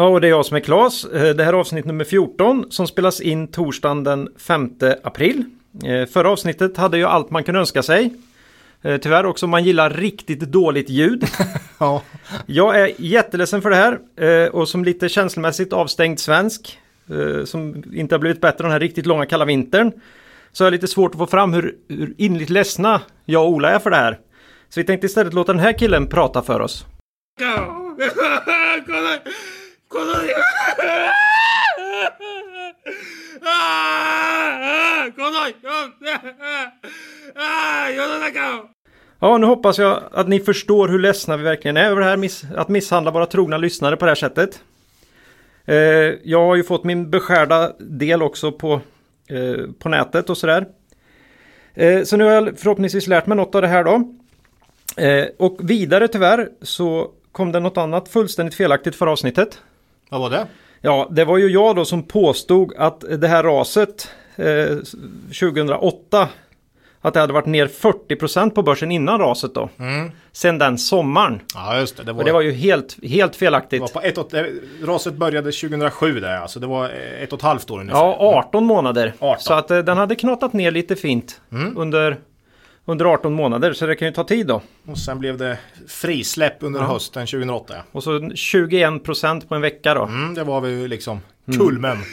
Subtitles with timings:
[0.00, 1.04] Ja, och det är jag som är Klas.
[1.04, 4.70] Eh, Det här är avsnitt nummer 14 som spelas in torsdagen den 5
[5.04, 5.44] april.
[5.84, 8.14] Eh, Förra avsnittet hade ju allt man kunde önska sig.
[8.82, 11.24] Eh, Tyvärr också om man gillar riktigt dåligt ljud.
[11.80, 12.02] Ja,
[12.46, 13.98] Jag är jätteledsen för det här
[14.54, 16.78] och som lite känslomässigt avstängd svensk
[17.44, 19.92] som inte har blivit bättre den här riktigt långa kalla vintern
[20.52, 23.70] så är det lite svårt att få fram hur, hur innerligt ledsna jag och Ola
[23.70, 24.18] är för det här.
[24.68, 26.86] Så vi tänkte istället låta den här killen prata för oss.
[39.20, 42.30] Ja, nu hoppas jag att ni förstår hur ledsna vi verkligen är över det här
[42.56, 44.62] att misshandla våra trogna lyssnare på det här sättet.
[45.64, 45.76] Eh,
[46.22, 48.80] jag har ju fått min beskärda del också på,
[49.28, 50.66] eh, på nätet och sådär.
[51.74, 54.14] Eh, så nu har jag förhoppningsvis lärt mig något av det här då.
[55.38, 59.62] och vidare tyvärr så kom det något annat fullständigt felaktigt för avsnittet
[60.10, 60.46] vad var det?
[60.80, 64.76] Ja, det var ju jag då som påstod att det här raset eh,
[65.40, 66.28] 2008
[67.00, 69.68] att det hade varit ner 40% på börsen innan raset då.
[70.32, 71.40] Sen den sommaren.
[71.54, 72.02] Ja, just det.
[72.02, 73.80] Det var, Och det var ju helt, helt det felaktigt.
[73.80, 74.46] var på ett och, eh,
[74.84, 76.88] raset började 2007 där, alltså det var
[77.22, 77.98] ett och ett halvt år ungefär.
[78.00, 78.16] Ja,
[78.48, 79.14] 18 månader.
[79.18, 79.40] 18.
[79.42, 81.40] Så att eh, den hade knatat ner lite fint
[81.76, 82.16] under,
[82.88, 84.62] under 18 månader, så det kan ju ta tid då.
[84.86, 85.58] Och sen blev det
[85.88, 86.90] frisläpp under mm.
[86.90, 87.74] hösten 2008.
[87.92, 90.04] Och så 21 procent på en vecka då.
[90.04, 91.20] Mm, det var väl liksom
[91.58, 91.92] kulmen.
[91.92, 92.04] Mm.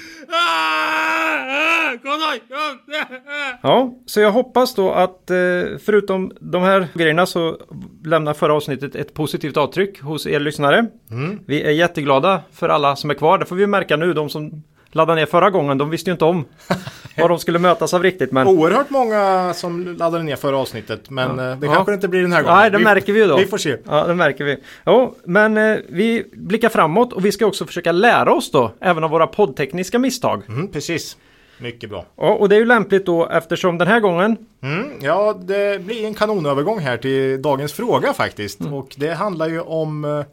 [3.61, 5.37] Ja, så jag hoppas då att eh,
[5.85, 7.57] förutom de här grejerna så
[8.03, 10.85] lämnar förra avsnittet ett positivt avtryck hos er lyssnare.
[11.11, 11.39] Mm.
[11.45, 13.37] Vi är jätteglada för alla som är kvar.
[13.37, 14.63] Det får vi märka nu, de som
[14.95, 16.45] laddade ner förra gången, de visste ju inte om
[17.17, 18.31] vad de skulle mötas av riktigt.
[18.31, 21.73] Men Oerhört många som laddade ner förra avsnittet, men eh, det Ja.
[21.73, 22.57] kanske inte blir den här gången.
[22.57, 23.37] Nej, det märker vi ju då.
[23.37, 23.77] Vi får se.
[23.89, 24.57] Ja, det märker vi.
[24.83, 29.03] Ja, men eh, vi blickar framåt och vi ska också försöka lära oss då, även
[29.03, 30.41] av våra poddtekniska misstag.
[30.47, 31.17] Mm, precis.
[31.59, 32.05] Mycket bra.
[32.17, 36.05] Ja, och det är ju lämpligt då eftersom den här gången, Mm, ja, det blir
[36.05, 38.59] en kanonövergång här till dagens fråga faktiskt.
[38.71, 40.25] Och det handlar ju om eh,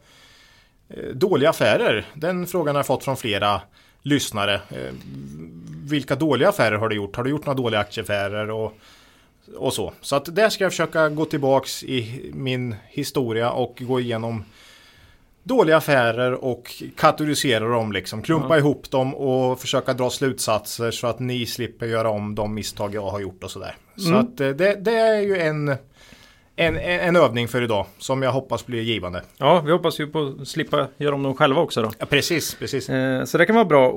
[1.13, 2.05] dåliga affärer.
[2.13, 3.61] Den frågan har jag fått från flera
[4.03, 4.53] lyssnare.
[4.53, 4.93] Eh,
[5.85, 7.15] vilka dåliga affärer har du gjort?
[7.15, 8.49] Har du gjort några dåliga aktieaffärer?
[8.49, 8.77] Och,
[9.57, 9.93] och så.
[10.01, 14.43] Så att där ska jag försöka gå tillbaks i min historia och gå igenom
[15.43, 18.21] dåliga affärer och kategorisera dem liksom.
[18.21, 22.95] Klumpa ihop dem och försöka dra slutsatser så att ni slipper göra om de misstag
[22.95, 23.75] jag har gjort och sådär.
[23.95, 25.75] Så att eh, det, det är ju en,
[26.55, 29.21] en, en övning för idag som jag hoppas blir givande.
[29.37, 31.91] ja, vi hoppas ju på att slippa göra om dem själva också då.
[31.99, 32.89] Ja, precis, precis.
[32.89, 33.89] Eh, så det kan vara bra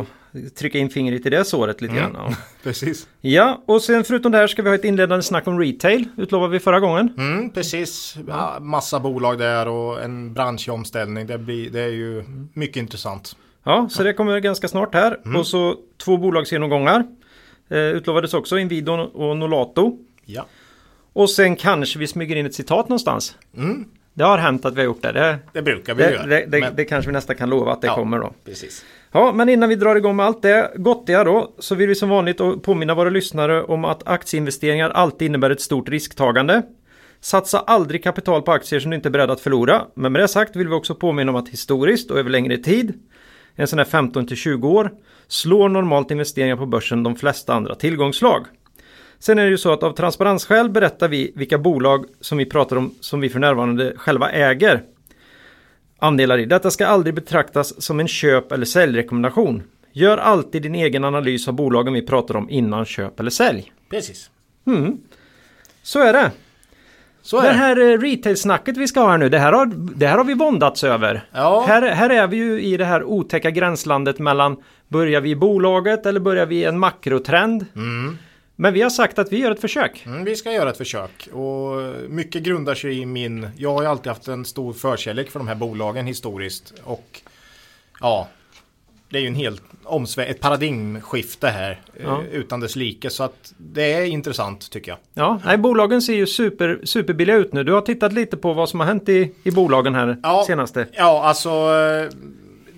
[0.00, 0.06] att,
[0.54, 2.12] trycka in fingret i det såret lite grann.
[2.14, 2.34] Ja.
[2.62, 3.08] precis.
[3.20, 6.52] ja, och sen förutom det här ska vi ha ett inledande snack om retail, utlovade
[6.52, 7.14] vi förra gången.
[7.18, 8.16] Mm, precis.
[8.28, 11.26] Ja, massa bolag där och en branschomställning.
[11.26, 13.36] Det, blir, det är ju mycket intressant.
[13.64, 15.36] Ja, så det kommer ganska snart här.
[15.38, 17.04] Och så två bolagsgenomgångar.
[17.68, 19.98] Eh, utlovades också Inwido och Nolato.
[20.24, 20.46] Ja.
[21.12, 23.36] Och sen kanske vi smyger in ett citat någonstans.
[24.14, 25.12] Det har hänt att vi har gjort det.
[25.12, 26.26] Det, Det brukar vi det, göra.
[26.26, 27.94] det, det, men- det kanske vi nästan kan lova att det Ja.
[27.94, 28.32] kommer då.
[28.44, 28.84] Precis.
[29.12, 32.08] Ja, men innan vi drar igång med allt det gottiga då så vill vi som
[32.08, 36.62] vanligt påminna våra lyssnare om att aktieinvesteringar alltid innebär ett stort risktagande.
[37.20, 39.82] Satsa aldrig kapital på aktier som du inte är beredd att förlora.
[39.94, 42.92] Men med det sagt vill vi också påminna om att historiskt och över längre tid,
[43.54, 44.90] en sån här 15 till 20 år,
[45.28, 48.46] slår normalt investeringar på börsen de flesta andra tillgångslag.
[49.20, 52.76] Sen är det ju så att av transparensskäl berättar vi vilka bolag som vi pratar
[52.76, 54.82] om som vi för närvarande själva äger
[55.98, 56.44] andelar i.
[56.46, 59.62] Detta ska aldrig betraktas som en köp eller säljrekommendation.
[59.92, 63.72] Gör alltid din egen analys av bolagen vi pratar om innan köp eller sälj.
[63.90, 64.30] Precis.
[65.82, 66.30] Så är det.
[67.22, 67.54] Så är Det det.
[67.54, 69.66] här eh, retail-snacket vi ska ha här nu, det här har,
[69.96, 71.24] det här har vi våndats över.
[71.32, 71.64] Ja.
[71.68, 74.56] Här, här är vi ju i det här otäcka gränslandet mellan
[74.88, 77.66] börjar vi i bolaget eller börjar vi i en makrotrend?
[78.60, 80.02] Men vi har sagt att vi gör ett försök.
[80.06, 81.76] Mm, vi ska göra ett försök och
[82.08, 85.48] mycket grundar sig i min, jag har ju alltid haft en stor förkärlek för de
[85.48, 87.20] här bolagen historiskt och
[88.00, 88.28] ja,
[89.08, 92.22] det är ju en helt omsvä- ett paradigmskifte här eh, Ja.
[92.32, 94.98] utan dess like så att det är intressant tycker jag.
[95.14, 97.64] Ja, nej, bolagen ser ju super, superbilliga ut nu.
[97.64, 100.44] Du har tittat lite på vad som har hänt i, i bolagen här Ja.
[100.46, 100.86] senaste.
[100.92, 102.08] Ja, alltså eh,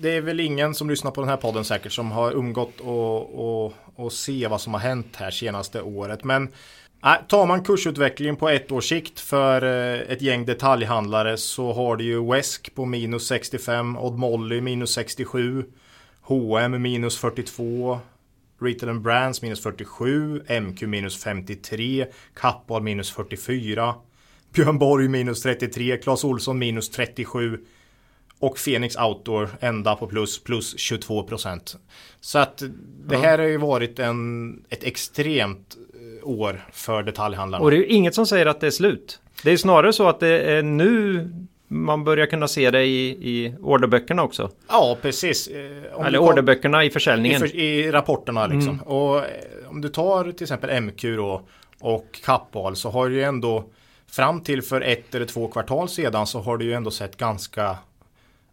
[0.03, 3.65] det är väl ingen som lyssnar på den här podden säkert som har umgått och,
[3.65, 6.23] och, och se vad som har hänt här senaste året.
[6.23, 6.43] Men
[7.05, 11.95] äh, tar man kursutvecklingen på ett års sikt för eh, ett gäng detaljhandlare så har
[11.95, 15.65] du ju Wesk på minus 65, Odd Molly minus 67,
[16.21, 17.99] H&M minus 42,
[18.61, 23.95] Retail and Brands minus 47, MQ minus 53, Kappahl minus 44,
[24.53, 27.59] Björn Borg minus 33, Clas Olsson minus 37
[28.43, 31.77] och Phoenix Outdoor ända på plus, plus 22 procent.
[32.21, 32.63] Så att
[33.05, 37.63] det här har ju varit en, ett extremt eh, år för detaljhandlarna.
[37.63, 39.19] Och det är ju inget som säger att det är slut.
[39.43, 41.29] Det är snarare så att det är nu
[41.67, 44.49] man börjar kunna se det i, i orderböckerna också.
[44.69, 45.47] Ja, precis.
[45.47, 47.39] Eh, om Eller du orderböckerna i i, försäljningen.
[47.39, 48.79] för, I rapporterna liksom.
[48.81, 49.23] Och eh,
[49.67, 51.41] om du tar till exempel MQ då
[51.79, 53.63] och Kappahl så har det ju ändå
[54.07, 57.77] fram till för ett eller två kvartal sedan så har det ju ändå sett ganska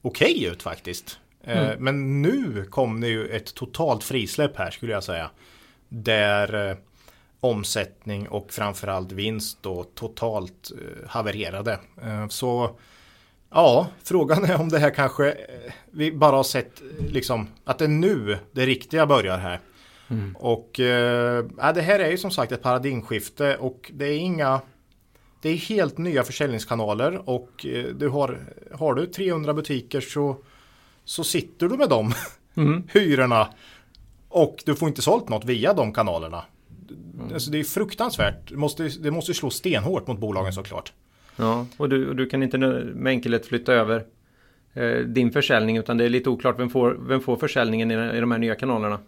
[0.02, 1.18] okej ut faktiskt.
[1.44, 5.30] Eh, Men nu kom det ju ett totalt frisläpp här skulle jag säga.
[5.88, 6.76] Där eh,
[7.40, 11.78] omsättning och framförallt vinst då totalt eh, havererade.
[12.28, 12.78] Så
[13.52, 15.36] Ja, frågan är om det här kanske
[15.90, 19.60] vi bara har sett liksom att det är nu det riktiga börjar här.
[20.34, 24.60] Och eh, ja, det här är ju som sagt ett paradigmskifte och det är inga
[25.40, 28.38] det är helt nya försäljningskanaler och eh, du har,
[28.72, 30.36] har du 300 butiker så,
[31.04, 32.12] så sitter du med de
[32.92, 33.48] hyrorna
[34.28, 36.44] och du får inte sålt något via de kanalerna.
[37.32, 38.48] Alltså det är fruktansvärt.
[38.48, 40.92] Det måste, det måste slå stenhårt mot bolagen såklart.
[41.36, 44.04] Ja, och du, och du kan inte med enkelhet flytta över
[45.06, 48.30] din försäljning utan det är lite oklart vem får, vem får försäljningen i, i de
[48.30, 48.98] här nya kanalerna.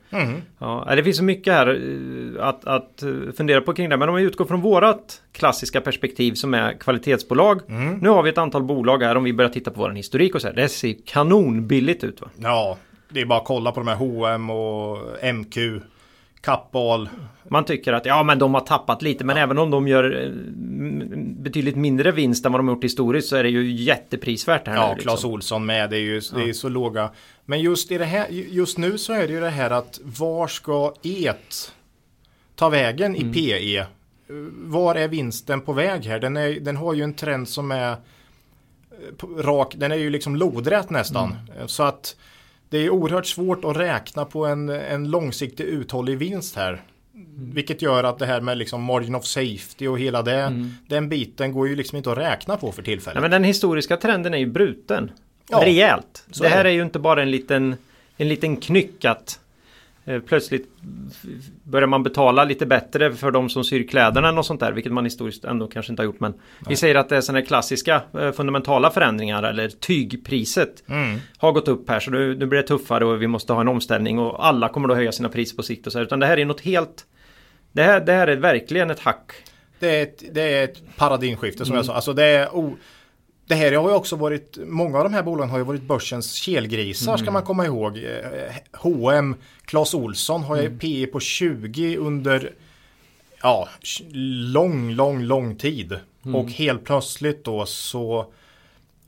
[0.59, 3.97] Ja, eh, det finns så mycket här eh, att, att eh, fundera på kring det.
[3.97, 7.61] Men om vi utgår från vårat klassiska perspektiv som är kvalitetsbolag.
[8.01, 10.41] Nu har vi ett antal bolag här om vi börjar titta på vår historik och
[10.41, 10.55] så här.
[10.55, 12.29] Det ser kanonbilligt ut va?
[12.37, 12.79] Ja,
[13.09, 14.99] det är bara att kolla på de här H&M och
[15.35, 15.57] MQ,
[16.43, 17.09] Kappahl.
[17.49, 20.31] Man tycker att ja men de har tappat lite men även om de gör eh,
[21.43, 24.75] betydligt mindre vinst än vad de har gjort historiskt så är det ju jätteprisvärt här
[24.77, 25.03] Ja, nu.
[25.11, 25.31] liksom.
[25.31, 25.91] Olsson med.
[25.91, 27.11] Det är ju det är så låga.
[27.45, 30.47] Men just, i det här, just nu så är det ju det här att var
[30.47, 31.73] ska et
[32.55, 33.79] ta vägen i PE?
[33.79, 33.87] Eh,
[34.55, 36.19] Var är vinsten på väg här?
[36.21, 37.97] Den, är, den har ju en trend som är eh,
[39.39, 39.75] rak.
[39.77, 41.37] Den är ju liksom lodrät nästan.
[41.61, 42.17] Eh, Så att
[42.73, 46.83] det är oerhört svårt att räkna på en, en långsiktig uthållig vinst här.
[47.37, 51.53] Vilket gör att det här med liksom margin of safety och hela det, den biten
[51.53, 53.15] går ju liksom inte att räkna på för tillfället.
[53.15, 55.11] Nej, men den historiska trenden är ju bruten.
[55.49, 56.27] Ja, Rejält.
[56.41, 57.77] Det är här är ju inte bara en liten,
[58.17, 59.41] en liten knyck att
[60.27, 60.69] plötsligt
[61.11, 61.31] f-
[61.65, 64.73] börjar man betala lite bättre för de som syr kläderna och sånt där.
[64.73, 66.21] Vilket man historiskt ändå kanske inte har gjort.
[66.21, 66.35] Men
[66.69, 71.19] vi säger att det är sådana klassiska eh, fundamentala förändringar eller tygpriset Mm.
[71.39, 72.01] har gått upp här.
[72.01, 74.89] Så nu, nu blir det tuffare och vi måste ha en omställning och alla kommer
[74.89, 76.05] då höja sina priser på sikt och så här.
[76.07, 77.07] Utan det här är något helt
[77.73, 79.33] det här, det här är verkligen ett hack.
[79.79, 81.95] Det är ett, det är ett paradigmskifte som jag sa.
[81.95, 82.77] Alltså det, är o,
[83.53, 86.35] det här har ju också varit, många av de här bolagen har ju varit börsens
[86.35, 88.07] kelgrisar ska man komma ihåg.
[88.73, 89.35] H&M,
[89.65, 92.53] Clas Olsson har ju PE på 20 under
[93.43, 93.69] ja,
[94.53, 95.99] lång, lång, lång tid.
[96.35, 98.33] Och helt plötsligt då så,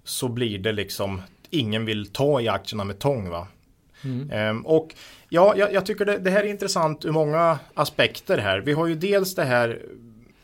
[0.05, 3.49] så blir det liksom, ingen vill ta i aktierna med tång va.
[4.33, 4.95] Ehm, och
[5.29, 8.59] ja, jag, jag tycker det, det här är intressant ur många aspekter här.
[8.59, 9.83] Vi har ju dels det här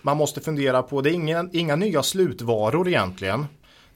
[0.03, 3.47] man måste fundera på, det är inga, inga nya slutvaror egentligen.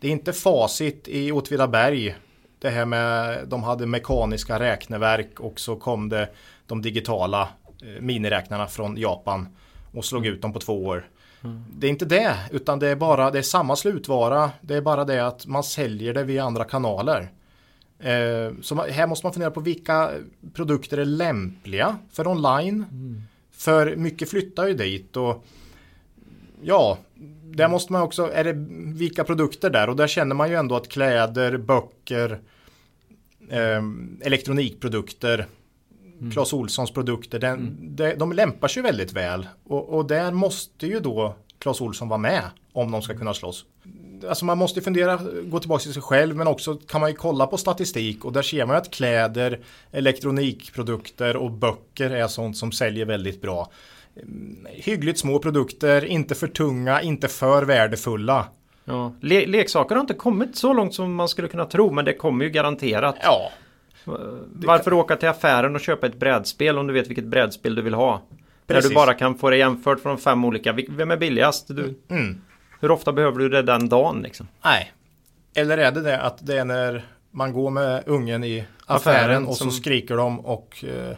[0.00, 2.16] Det är inte facit i Åtvidaberg.
[2.58, 6.28] Det här med, de hade mekaniska räkneverk och så kom det
[6.66, 7.48] de digitala
[7.82, 9.48] eh, miniräknarna från Japan
[9.92, 11.08] och slog ut dem på två år.
[11.72, 14.50] Det är inte det, utan det är bara det är samma slutvara.
[14.60, 17.30] Det är bara det att man säljer det via andra kanaler.
[17.98, 20.10] Eh, så här måste man fundera på vilka
[20.54, 22.84] produkter är lämpliga för online.
[23.52, 25.44] För mycket flyttar ju dit och
[26.64, 26.98] ja,
[27.44, 28.52] där måste man också, är det
[28.98, 29.88] vilka produkter där?
[29.88, 32.40] Och där känner man ju ändå att kläder, böcker,
[33.50, 33.82] eh,
[34.20, 35.46] elektronikprodukter,
[36.32, 39.48] Clas Olssons produkter, den, de, de lämpar sig väldigt väl.
[39.64, 42.42] Och, och där måste ju då Clas Olsson vara med
[42.72, 43.64] om de ska kunna slåss.
[44.28, 47.46] Alltså man måste fundera, gå tillbaka till sig själv men också kan man ju kolla
[47.46, 52.72] på statistik och där ser man ju att kläder, elektronikprodukter och böcker är sånt som
[52.72, 53.70] säljer väldigt bra.
[54.70, 58.46] Hyggligt små produkter, inte för tunga, inte för värdefulla.
[58.84, 59.12] Ja.
[59.20, 62.44] Le leksaker har inte kommit så långt som man skulle kunna tro men det kommer
[62.44, 63.16] ju garanterat.
[63.22, 63.50] Ja,
[64.52, 67.94] Varför åka till affären och köpa ett brädspel om du vet vilket brädspel du vill
[67.94, 68.22] ha?
[68.66, 68.90] När Precis.
[68.90, 70.76] du bara kan få det jämfört från fem olika.
[70.88, 71.68] Vem är billigast?
[71.68, 72.40] Du, mm.
[72.80, 74.48] hur ofta behöver du det den dagen liksom?
[74.64, 74.92] nej.
[75.56, 79.46] Eller är det det att det är när man går med ungen i affären, Affären
[79.46, 81.16] och som- så skriker de och eh,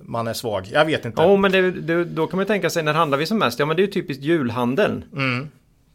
[0.00, 0.68] man är svag.
[0.72, 1.22] Jag vet inte.
[1.22, 3.58] Ja, men det, det, då kan man tänka sig när handlar vi som mest?
[3.58, 5.04] Ja, men det är ju typiskt julhandeln.
[5.12, 5.48] Mm.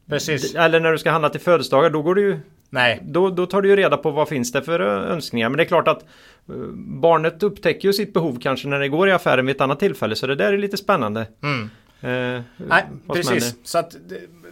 [0.09, 0.55] Precis.
[0.55, 3.61] Eller när du ska handla till födelsedagar, då går du ju Nej, Då, då tar
[3.61, 5.49] du ju reda på vad finns det för eh, önskningar.
[5.49, 6.01] Men det är klart att
[6.49, 9.79] eh, barnet upptäcker ju sitt behov kanske när det går i affären vid ett annat
[9.79, 10.15] tillfälle.
[10.15, 11.27] Så det där är lite spännande.
[11.43, 11.69] Mm.
[12.01, 12.83] Eh, Nej,
[13.13, 13.55] precis.
[13.63, 13.95] Så att,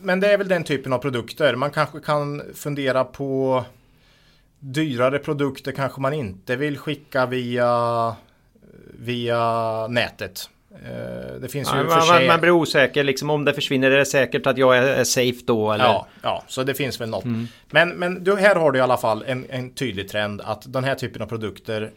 [0.01, 1.55] men det är väl den typen av produkter.
[1.55, 3.63] Man kanske kan fundera på
[4.59, 8.15] dyrare produkter kanske man inte vill skicka via,
[8.99, 10.49] via nätet.
[10.85, 12.27] Eh, Det finns ju Ja, för man, sig...
[12.27, 13.91] man blir osäker liksom om det försvinner.
[13.91, 15.71] Är det säkert att jag är, safe då?
[15.71, 15.85] Eller?
[15.85, 17.23] Ja, ja, så det finns väl något.
[17.25, 17.47] Mm.
[17.71, 20.83] Men, men du, här har du i alla fall en, en tydlig trend att den
[20.83, 21.89] här typen av produkter eh,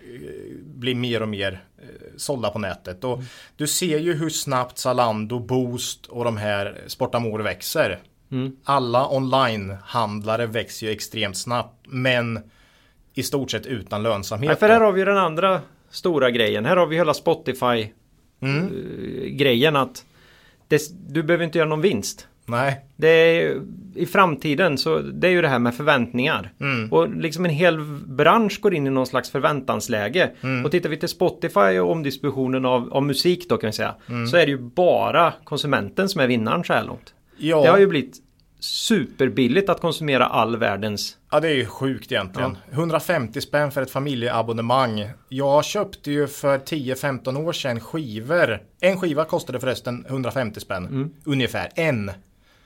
[0.64, 3.04] blir mer och mer eh, sålda på nätet.
[3.04, 3.26] Och Mm.
[3.56, 7.98] Du ser ju hur snabbt Zalando, Boost och de här Sportamore växer.
[8.32, 8.56] Mm.
[8.64, 12.40] Alla online-handlare växer ju extremt snabbt, men
[13.14, 14.50] i stort sett utan lönsamhet.
[14.50, 16.64] Ja, för här har vi ju den andra stora grejen.
[16.64, 17.86] Här har vi hela Spotify
[18.40, 18.64] Mm.
[18.66, 20.04] eh, grejen att
[20.68, 22.28] det, du behöver inte göra någon vinst.
[22.46, 23.60] Nej, Det är,
[23.94, 26.52] I framtiden så det är ju det här med förväntningar.
[26.60, 26.92] Mm.
[26.92, 30.30] Och liksom en hel bransch går in i någon slags förväntansläge.
[30.40, 30.64] Mm.
[30.64, 33.94] Och tittar vi till Spotify och omdistributionen av, av musik då kan vi säga.
[34.08, 34.26] Mm.
[34.26, 37.14] Så är det ju bara konsumenten som är vinnaren så här långt.
[37.38, 38.16] ja, Det har ju blivit
[38.66, 41.16] superbilligt att konsumera all världens...
[41.30, 42.58] Ja det är ju sjukt egentligen.
[42.70, 45.10] 150 spänn för ett familjeabonnemang.
[45.28, 48.60] Jag köpte ju för 10-15 år sedan skivor.
[48.80, 50.86] En skiva kostade förresten 150 spänn.
[50.86, 51.10] Mm.
[51.24, 51.68] Ungefär.
[51.74, 52.10] En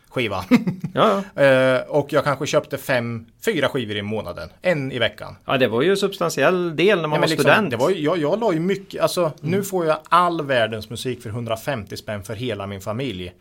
[0.09, 0.45] skiva.
[0.95, 1.43] Ja, ja.
[1.43, 4.49] Eh, och jag kanske köpte fem, fyra skivor i månaden.
[4.63, 5.37] En i veckan.
[5.47, 7.71] ja det var ju en substantiell del när man Nej, var liksom, student.
[7.71, 9.51] det var jag, jag la ju mycket, alltså Mm.
[9.51, 13.33] nu får jag all världens musik för 150 spänn för hela min familj.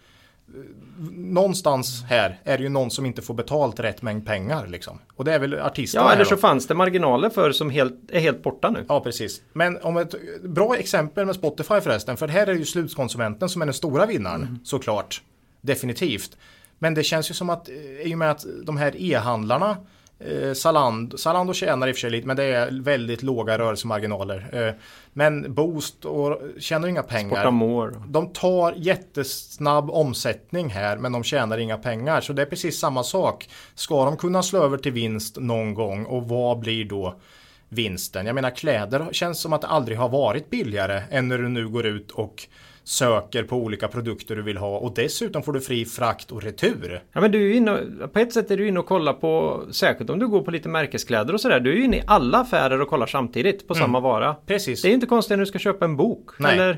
[1.16, 5.00] Någonstans här är det ju någon som inte får betalt rätt mängd pengar liksom.
[5.16, 6.30] Och det är väl artisterna Ja, eller då.
[6.30, 8.86] så fanns det marginaler för som helt, är helt borta nu.
[8.88, 9.42] Ja, precis.
[9.54, 13.66] Men om ett bra exempel med Spotify förresten, för här är ju slutkonsumenten som är
[13.66, 14.60] den stora vinnaren, Mm.
[14.64, 15.22] såklart.
[15.62, 16.38] Definitivt.
[16.80, 17.76] Men det känns ju som att, eh,
[18.12, 19.78] i och med att de här e-handlarna,
[20.20, 24.68] eh, Zalando, Zalando tjänar i och för sig lite, men det är väldigt låga rörelsemarginaler.
[24.68, 24.74] Eh,
[25.14, 27.36] men Boost och, tjänar inga pengar.
[27.36, 27.96] Sportamore.
[28.08, 32.22] De tar jättesnabb omsättning här men de tjänar inga pengar.
[32.22, 33.50] Så det är precis samma sak.
[33.76, 37.20] Ska de kunna slå över till vinst någon gång och vad blir då
[37.70, 38.26] vinsten?
[38.26, 41.70] Jag menar kläder känns som att det aldrig har varit billigare än när du nu
[41.70, 42.48] går ut och
[42.90, 47.04] söker på olika produkter du vill ha och dessutom får du fri frakt och retur.
[47.14, 47.78] Ja men du är inne
[48.14, 50.70] på ett sätt är du inne och kollar på, särskilt om du går på lite
[50.70, 51.60] märkeskläder och sådär.
[51.60, 54.36] Du är ju inne i alla affärer och kollar samtidigt på samma vara.
[54.46, 54.82] Precis.
[54.82, 56.30] Det är inte konstigt när du ska köpa en bok.
[56.40, 56.54] Nej.
[56.54, 56.78] Eller,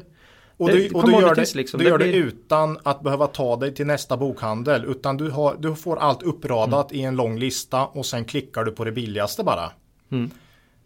[0.58, 1.78] Och Det- du, och du gör, det, liksom.
[1.78, 4.86] du Det gör det blir- utan att behöva ta dig till nästa bokhandel.
[4.88, 8.72] Utan du, har, du får allt uppradat i en lång lista och sen klickar du
[8.72, 9.72] på det billigaste bara.
[10.12, 10.32] Mm.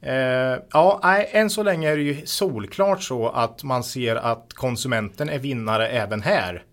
[0.05, 5.29] Eh, ja, än så länge är det ju solklart så att man ser att konsumenten
[5.29, 6.63] är vinnare även här.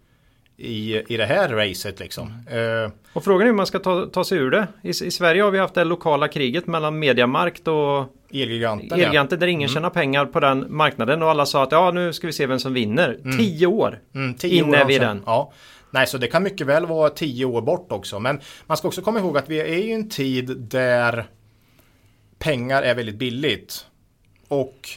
[0.57, 2.45] I, i det här racet liksom.
[2.51, 4.67] Eh, och frågan är hur man ska ta, ta sig ur det.
[4.83, 8.97] I, I Sverige har vi haft det lokala kriget mellan Mediamarkt och Elgiganten ja.
[8.97, 12.27] Elgiganten där ingen tjänar pengar på den marknaden och alla sa att ja nu ska
[12.27, 13.19] vi se vem som vinner.
[13.39, 15.01] Tio år Mm, tio inne år sedan.
[15.01, 15.23] den.
[15.27, 15.53] Ja.
[15.91, 18.19] Nej, så det kan mycket väl vara tio år bort också.
[18.19, 21.25] Men man ska också komma ihåg att vi är i en tid där
[22.43, 23.87] pengar är väldigt billigt.
[24.49, 24.89] Och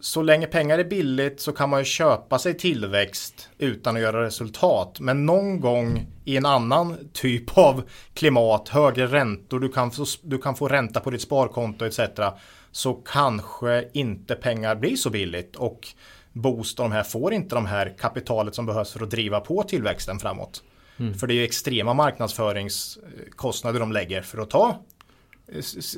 [0.00, 4.24] så länge pengar är billigt så kan man ju köpa sig tillväxt utan att göra
[4.24, 5.00] resultat.
[5.00, 7.82] Men någon gång i en annan typ av
[8.14, 12.00] klimat, högre räntor, du kan få, du kan få ränta på ditt sparkonto etc.
[12.70, 15.88] Så kanske inte pengar blir så billigt och
[16.32, 19.62] Boost och de här får inte de här kapitalet som behövs för att driva på
[19.62, 20.62] tillväxten framåt.
[21.20, 24.84] För det är ju extrema marknadsföringskostnader de lägger för att ta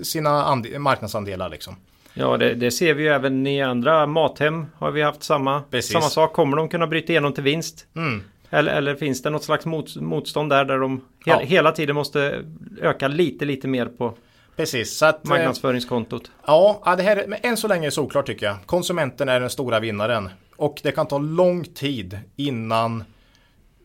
[0.05, 1.77] sina ande- marknadsandelar liksom.
[2.15, 5.93] Ja det, det ser vi ju även i andra Mathem har vi haft samma, Precis.
[5.93, 6.33] samma sak.
[6.33, 7.87] Kommer de kunna bryta igenom till vinst?
[7.97, 8.23] Mm.
[8.51, 11.39] Eller, eller finns det något slags mot, motstånd där där de he, Ja.
[11.39, 12.45] hela tiden måste
[12.81, 14.15] öka lite lite mer på
[14.57, 16.31] Precis, så att eh, marknadsföringskontot?
[16.47, 18.57] ja, det här är, men än så länge är det såklart tycker jag.
[18.67, 23.05] Konsumenten är den stora vinnaren och det kan ta lång tid innan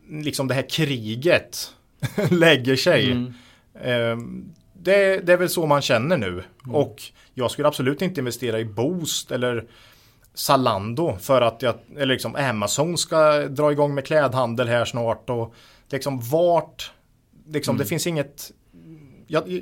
[0.09, 1.71] liksom det här kriget
[2.31, 3.11] lägger sig.
[3.11, 3.33] Mm.
[4.87, 6.43] Det, det är väl så man känner nu.
[6.69, 7.03] Och
[7.33, 9.65] jag skulle absolut inte investera i Boost eller
[10.33, 15.53] Zalando för att jag, eller liksom Amazon ska dra igång med klädhandel här snart och
[15.89, 16.91] liksom vart,
[17.47, 18.51] liksom det finns inget,
[19.27, 19.61] jag,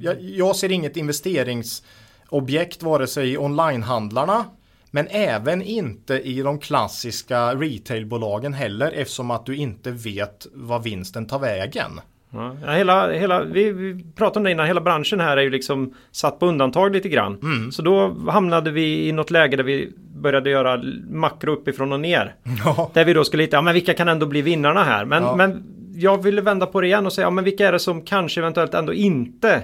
[0.00, 4.44] jag, jag ser inget investeringsobjekt vare sig i onlinehandlarna
[4.90, 11.26] men även inte i de klassiska retailbolagen heller eftersom att du inte vet vad vinsten
[11.26, 12.00] tar vägen.
[12.34, 15.94] Ja, hela, hela, vi, vi pratade om det innan, hela branschen här är ju liksom
[16.10, 17.38] satt på undantag lite grann.
[17.42, 17.72] Mm.
[17.72, 22.34] Så då hamnade vi i något läge där vi började göra makro uppifrån och ner.
[22.64, 22.90] Ja.
[22.94, 25.04] Där vi då skulle hitta, ja men vilka kan ändå bli vinnarna här?
[25.04, 25.36] Men, Ja.
[25.36, 25.62] men
[25.96, 28.40] jag ville vända på det igen och säga, ja men vilka är det som kanske
[28.40, 29.62] eventuellt ändå inte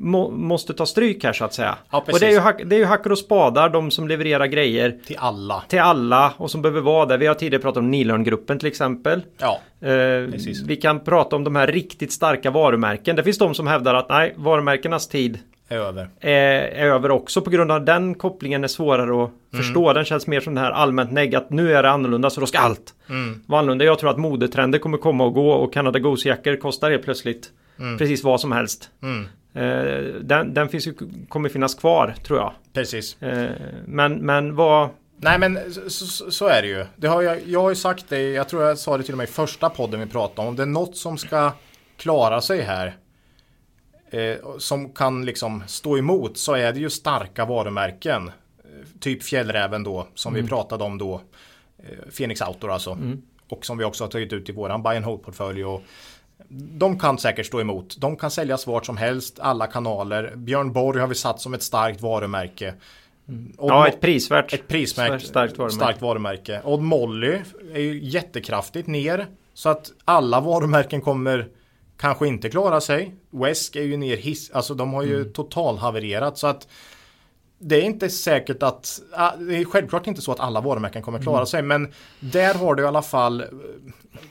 [0.00, 1.74] må, måste ta stryk här så att säga.
[1.90, 4.46] Ja, och det är, ju hack, det är ju hackor och spadar, de som levererar
[4.46, 5.62] grejer Till alla.
[5.68, 7.18] till alla och som behöver vara där.
[7.18, 9.20] Vi har tidigare pratat om Nilörngruppen till exempel.
[9.38, 9.60] Ja.
[9.80, 10.62] Eh, Precis.
[10.62, 13.16] vi kan prata om de här riktigt starka varumärken.
[13.16, 15.38] Det finns de som hävdar att nej, varumärkenas tid
[15.68, 16.08] Är över.
[16.20, 19.92] är, är över också på grund av den kopplingen är svårare att förstå.
[19.92, 22.46] Den känns mer som det här allmänt negg att nu är det annorlunda så då
[22.46, 22.94] ska allt
[23.46, 23.84] vara annorlunda.
[23.84, 27.50] Jag tror att modetrender kommer komma och gå och Canada Goose-jackor kostar helt plötsligt
[27.98, 28.90] precis vad som helst.
[29.02, 29.08] Eh,
[30.20, 30.94] den, den finns ju,
[31.28, 32.52] kommer finnas kvar tror jag.
[32.72, 33.22] Precis.
[33.22, 33.50] Eh,
[33.86, 34.88] men, men vad...
[35.16, 36.86] Nej men så, så, är det ju.
[36.96, 39.18] Det har jag, jag har ju sagt det, jag tror jag sa det till och
[39.18, 40.48] med i första podden vi pratade om.
[40.48, 41.52] Om det är något som ska
[41.96, 42.96] klara sig här.
[44.10, 48.28] Eh, som kan liksom stå emot så är det ju starka varumärken.
[48.28, 51.20] Eh, typ Fjällräven då som vi pratade om då.
[51.78, 52.98] Eh, Phoenix Outdoor alltså.
[53.48, 55.64] Och som vi också har tagit ut i våran buy and hold portfölj.
[55.64, 55.82] Och
[56.50, 57.96] de kan säkert stå emot.
[58.00, 60.32] De kan säljas vart som helst, alla kanaler.
[60.36, 62.74] Björn Borg har vi satt som ett starkt varumärke.
[63.58, 64.54] Och Ja, ett prisvärt.
[64.54, 65.74] ett prismärkt starkt varumärke.
[65.76, 66.60] starkt varumärke.
[66.64, 67.38] Och Molly
[67.74, 69.26] är ju jättekraftigt ner.
[69.54, 71.48] Så att alla varumärken kommer
[71.96, 73.14] kanske inte klara sig.
[73.30, 75.32] Wesk är ju ner hiss, alltså de har ju Mm.
[75.32, 76.38] totalhavererat.
[76.38, 76.68] Så att
[77.58, 81.18] det är inte säkert att, ah, det är självklart inte så att alla varumärken kommer
[81.22, 81.46] klara Mm.
[81.46, 81.62] sig.
[81.62, 83.46] Men där har du i alla fall eh,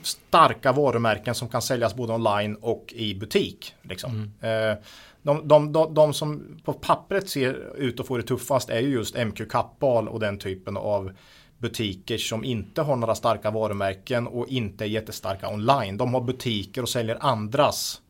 [0.02, 3.74] starka varumärken som kan säljas både online och i butik.
[3.82, 4.32] Liksom.
[4.42, 4.70] Mm.
[4.72, 4.76] Eh,
[5.22, 8.88] De, de, de, de som på pappret ser ut att få det tuffast är ju
[8.88, 11.12] just MQ Kappahl och den typen av
[11.58, 15.96] butiker som inte har några starka varumärken och inte är jättestarka online.
[15.96, 18.00] De har butiker och säljer andras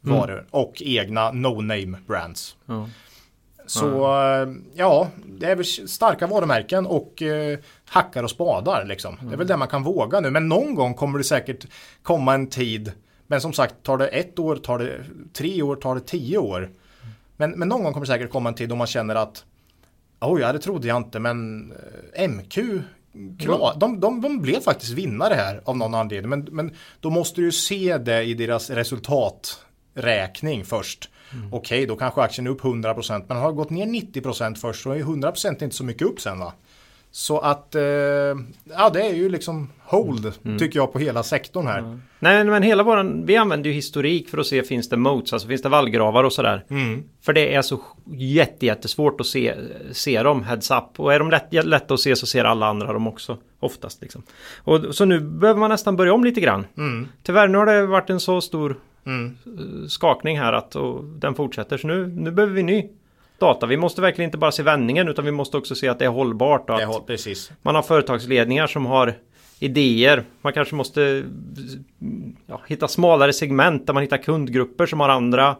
[0.00, 2.56] varor och egna no-name brands.
[2.66, 2.88] Ja.
[3.66, 9.16] Så eh, ja, det är väl starka varumärken och eh, hackar och spadar liksom.
[9.22, 10.30] Det är väl det man kan våga nu.
[10.30, 11.66] Men någon gång kommer det säkert
[12.02, 12.92] komma en tid.
[13.26, 16.70] Men som sagt, tar det ett år, tar det tre år, tar det tio år.
[17.36, 19.44] Men, men någon gång kommer det säkert komma en tid då man känner att
[20.20, 21.72] Oj, ja, det trodde jag inte, men
[22.14, 22.58] eh, MQ
[23.38, 26.30] Klar, de, de, de blev faktiskt vinnare här av någon anledning.
[26.30, 31.10] Men, men då måste du ju se det i deras resultaträkning först.
[31.52, 34.98] Okej, då kanske aktien är upp 100% men har gått ner 90% först så är
[34.98, 36.52] 100% inte så mycket upp sen va.
[37.10, 41.80] Så att, eh, ja det är ju liksom hold tycker jag på hela sektorn här.
[42.18, 45.48] Nej men hela våran, vi använder ju historik för att se finns det moats, alltså
[45.48, 46.64] finns det vallgravar och sådär.
[47.22, 47.80] För det är så
[48.16, 49.54] jätte, jättesvårt att se,
[49.92, 50.84] se dem heads up.
[51.00, 53.38] Och är de lätt, lätta att se så ser alla andra dem också.
[53.60, 54.22] Oftast liksom.
[54.56, 56.66] Och, så nu behöver man nästan börja om lite grann.
[57.22, 61.78] Tyvärr nu har det varit en så stor eh, skakning här att och den fortsätter.
[61.78, 62.88] Så nu, nu behöver vi ny
[63.38, 63.66] data.
[63.66, 66.08] Vi måste verkligen inte bara se vändningen utan vi måste också se att det är
[66.08, 66.70] hållbart.
[66.70, 67.52] Och Det att, har, precis.
[67.62, 69.14] man har företagsledningar som har
[69.58, 70.24] idéer.
[70.42, 71.24] Man kanske måste
[72.46, 75.56] ja, hitta smalare segment där man hittar kundgrupper som har andra,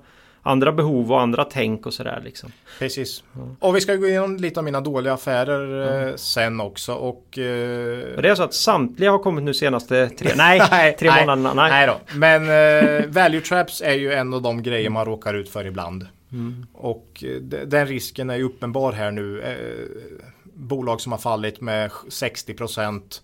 [0.46, 2.52] andra behov och andra tänk och sådär liksom.
[2.78, 3.24] Precis.
[3.60, 6.94] Och vi ska gå igenom lite av mina dåliga affärer eh, sen också.
[6.94, 11.54] Och, eh, det är så att samtliga har kommit nu senaste tre, nej, tre månaderna.
[11.54, 11.70] Nej.
[11.70, 12.16] Nej då.
[12.18, 16.06] Men eh, value traps är ju en av de grejer man råkar ut för ibland.
[16.32, 16.66] Mm.
[16.74, 19.40] Och eh, de- den risken är ju uppenbar här nu.
[19.42, 20.06] Eh,
[20.44, 23.20] bolag som har fallit med 60%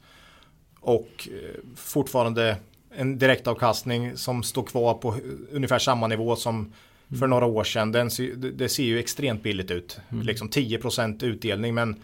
[0.80, 1.28] och
[1.76, 2.56] fortfarande
[2.96, 5.14] en direktavkastning som står kvar på
[5.52, 6.72] ungefär samma nivå som
[7.18, 7.92] för några år sedan.
[7.92, 10.00] Den, det, det ser ju extremt billigt ut.
[10.22, 11.96] Liksom 10% utdelning men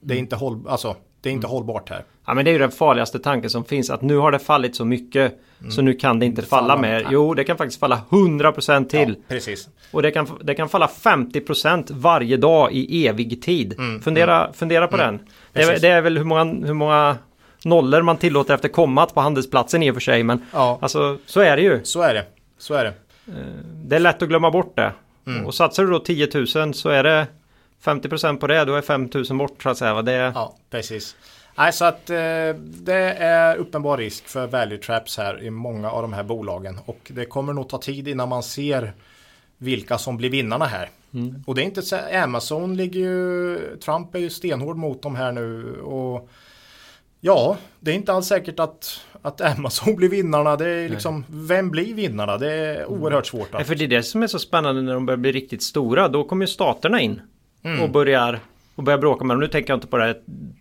[0.00, 2.04] det är inte, håll, alltså, det är inte hållbart här.
[2.26, 4.76] Ja men det är ju den farligaste tanken som finns att nu har det fallit
[4.76, 5.38] så mycket
[5.70, 7.06] så nu kan det inte falla falla mer.
[7.10, 9.14] Jo det kan faktiskt falla 100% till.
[9.18, 9.68] Ja, precis.
[9.90, 13.76] Och det kan, det kan falla 50% varje dag i evig tid.
[14.02, 15.18] fundera, fundera på den.
[15.52, 17.16] Det är, det är väl hur många, hur många
[17.64, 20.22] nollor man tillåter efter kommat på handelsplatsen i och för sig.
[20.22, 20.78] Men Ja.
[20.82, 21.80] alltså så är det ju.
[21.84, 22.24] Så är det.
[22.58, 22.92] Så är det.
[23.84, 24.92] Det är lätt att glömma bort det.
[25.46, 27.26] Och satsar du då 10 000 så är det
[27.82, 28.64] 50% på det.
[28.64, 30.02] Då är 5 000 bort så att säga.
[30.02, 31.16] Det, Ja, precis.
[31.58, 32.16] Nej, så att eh,
[32.60, 36.78] det är uppenbar risk för value traps här i många av de här bolagen.
[36.86, 38.92] Och det kommer nog ta tid innan man ser
[39.58, 40.88] vilka som blir vinnarna här.
[41.46, 45.32] Och det är inte så, Amazon ligger ju, Trump är ju stenhård mot dem här
[45.32, 45.80] nu.
[45.80, 46.28] Och
[47.20, 50.56] ja, det är inte alls säkert att, att Amazon blir vinnarna.
[50.56, 52.38] Det är liksom, vem blir vinnarna?
[52.38, 53.54] Det är oerhört svårt.
[53.54, 56.08] Att, för det är det som är så spännande när de börjar bli riktigt stora.
[56.08, 57.20] Då kommer ju staterna in
[57.62, 57.82] Mm.
[57.82, 58.40] och börjar
[58.74, 59.40] och börjar bråka med dem.
[59.40, 60.16] Nu tänker jag inte på det här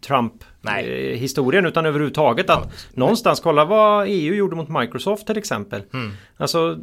[0.08, 0.34] Trump
[0.72, 1.12] Nej.
[1.12, 5.82] eh, historien utan överhuvudtaget att någonstans kolla vad EU gjorde mot Microsoft till exempel.
[5.94, 6.12] Mm.
[6.38, 6.78] Alltså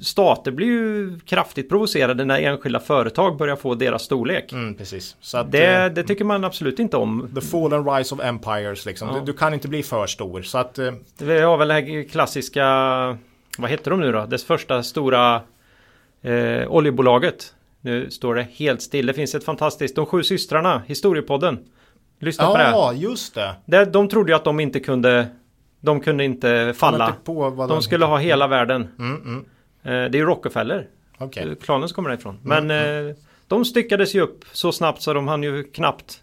[0.00, 4.52] stater blir ju kraftigt provocerade när enskilda företag börjar få deras storlek.
[4.52, 5.16] Mm, precis.
[5.20, 7.30] Så att, Det, eh, det tycker man absolut inte om.
[7.34, 9.08] The fall and rise of empires liksom.
[9.08, 9.14] Ja.
[9.14, 10.42] Du, du kan inte bli för stor.
[10.42, 12.64] Så att eh, Vi har väl det här klassiska,
[13.58, 14.26] vad heter de nu då?
[14.26, 15.40] Dess första stora
[16.22, 17.52] eh, oljebolaget.
[17.80, 19.06] Nu står det helt still.
[19.06, 21.58] Det finns ett fantastiskt, De sju systrarna, Historiepodden.
[22.18, 22.62] Lyssna på det.
[22.70, 23.54] Ja, just det.
[23.64, 23.84] det.
[23.84, 25.26] De trodde ju att de inte kunde,
[25.80, 27.06] de kunde inte falla.
[27.08, 28.88] Inte på vad De skulle ha hela världen.
[28.98, 29.44] Mm, mm.
[29.82, 30.86] Eh, det är ju Rockefeller.
[31.18, 31.56] Okej.
[31.62, 32.38] Klanen som kommer därifrån.
[32.44, 33.14] Mm, Men eh,
[33.46, 36.20] de styckades ju upp så snabbt så de hann ju knappt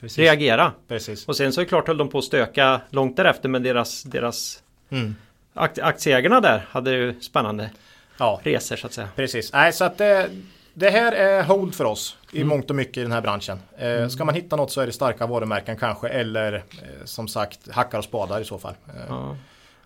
[0.00, 0.18] Precis.
[0.18, 0.72] reagera.
[0.88, 1.28] Precis.
[1.28, 4.02] Och sen så är det klart höll de på att stöka långt därefter med deras,
[4.02, 5.14] deras Mm.
[5.54, 7.70] akt- aktieägarna där hade ju spännande
[8.18, 9.08] Ja, resor så att säga.
[9.16, 9.52] precis.
[9.52, 10.28] Nej, så att det,
[10.74, 13.58] det här är hold för oss i mångt och mycket i den här branschen.
[13.78, 16.60] Eh, Ska man hitta något så är det starka varumärken kanske eller eh,
[17.04, 18.74] som sagt hackar och spadar i så fall.
[18.88, 19.36] Eh, Ja.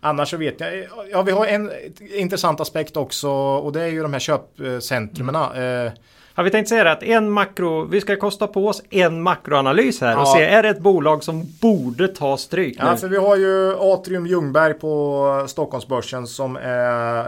[0.01, 1.73] Annars så vet jag, ja vi har en
[2.15, 5.35] intressant aspekt också och det är ju de här köpcentrumen.
[5.35, 5.93] Eh,
[6.37, 10.01] Ja, vi tänkte säga det att en makro, vi ska kosta på oss en makroanalys
[10.01, 10.35] här och Ja.
[10.37, 12.97] se är det ett bolag som borde ta stryk Ja, nu?
[12.97, 17.25] för vi har ju Atrium Ljungberg på Stockholmsbörsen som är,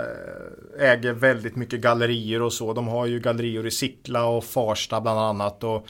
[0.79, 2.73] äger väldigt mycket gallerier och så.
[2.73, 5.65] De har ju gallerier i Sickla och Farsta bland annat.
[5.65, 5.87] Och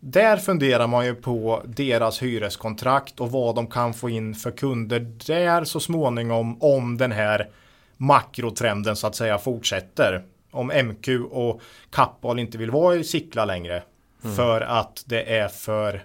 [0.00, 5.00] där funderar man ju på deras hyreskontrakt och vad de kan få in för kunder
[5.26, 7.48] där så småningom om den här
[7.96, 10.22] makrotrenden så att säga fortsätter.
[10.50, 13.82] Om MQ och Kappahl inte vill vara i Sickla längre.
[14.36, 16.04] För att det är för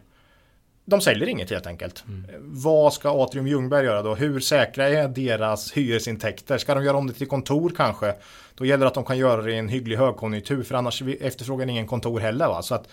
[0.86, 2.04] de säljer inget helt enkelt.
[2.40, 4.16] Vad ska Atrium Ljungberg göra då?
[4.16, 6.58] Hur säkra är deras hyresintäkter?
[6.58, 8.14] Ska de göra om det till kontor kanske?
[8.56, 11.68] Då gäller det att de kan göra det i en hygglig högkonjunktur för annars efterfrågar
[11.70, 12.48] ingen kontor heller.
[12.48, 12.62] Va?
[12.62, 12.88] Så att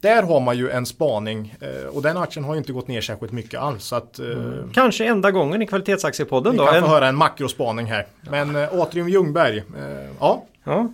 [0.00, 3.00] där har man ju en spaning eh, och den aktien har ju inte gått ner
[3.00, 3.84] särskilt mycket alls.
[3.84, 4.26] Så att, eh,
[4.74, 6.64] Kanske enda gången i kvalitetsaktiepodden Ni då.
[6.66, 8.06] kan En, få höra en makrospaning här.
[8.30, 10.44] Men eh, Atrium Ljungberg, eh, ja.
[10.68, 10.88] Ja,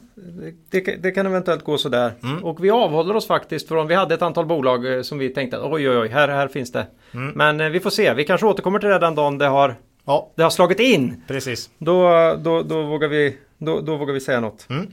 [0.70, 2.12] det, det, kan- eventuellt gå sådär.
[2.22, 2.44] Mm.
[2.44, 5.56] Och vi avhåller oss faktiskt från, vi hade ett antal bolag eh, som vi tänkte
[5.56, 6.86] att oj oj oj, här, här finns det.
[7.14, 7.32] Mm.
[7.34, 9.74] Men eh, vi får se, vi kanske återkommer till det den dagen det har,
[10.06, 11.22] Ja, det har slagit in.
[11.28, 11.70] precis.
[11.78, 12.02] Då,
[12.42, 14.66] då, då, vågar, vi, då, då vågar vi säga något.
[14.70, 14.86] Mm.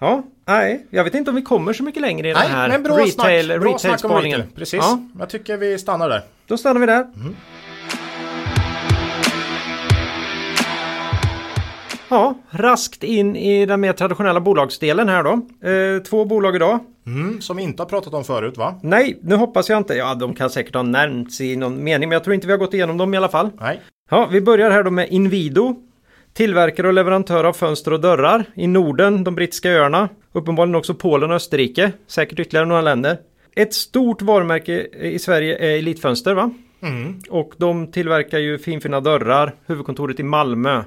[0.00, 2.68] Ja, nej, jag vet inte om vi kommer så mycket längre i den Nej, här
[2.68, 4.38] men bra retail, retail-spaningen.
[4.40, 4.54] retail.
[4.56, 4.80] Precis.
[4.82, 6.22] Ja, Jag tycker vi stannar där.
[6.46, 7.06] då stannar vi där.
[12.08, 15.32] Ja, raskt in i den mer traditionella bolagsdelen här då.
[15.68, 16.78] Eh, två bolag idag.
[17.06, 18.80] Mm, som vi inte har pratat om förut va?
[18.82, 19.94] Nej, nu hoppas jag inte.
[19.94, 22.58] Ja, de kan säkert ha nämnts i någon mening, men jag tror inte vi har
[22.58, 23.50] gått igenom dem i alla fall.
[23.60, 23.80] Nej.
[24.10, 25.76] Ja, vi börjar här då med Inwido.
[26.32, 31.30] Tillverkare och leverantör av fönster och dörrar i Norden, de brittiska öarna, uppenbarligen också Polen
[31.30, 33.18] och Österrike, säkert ytterligare några länder.
[33.56, 36.50] Ett stort varumärke i Sverige är Elitfönster va?
[36.82, 37.20] Mm.
[37.30, 40.82] Och de tillverkar ju finfina dörrar, huvudkontoret i Malmö.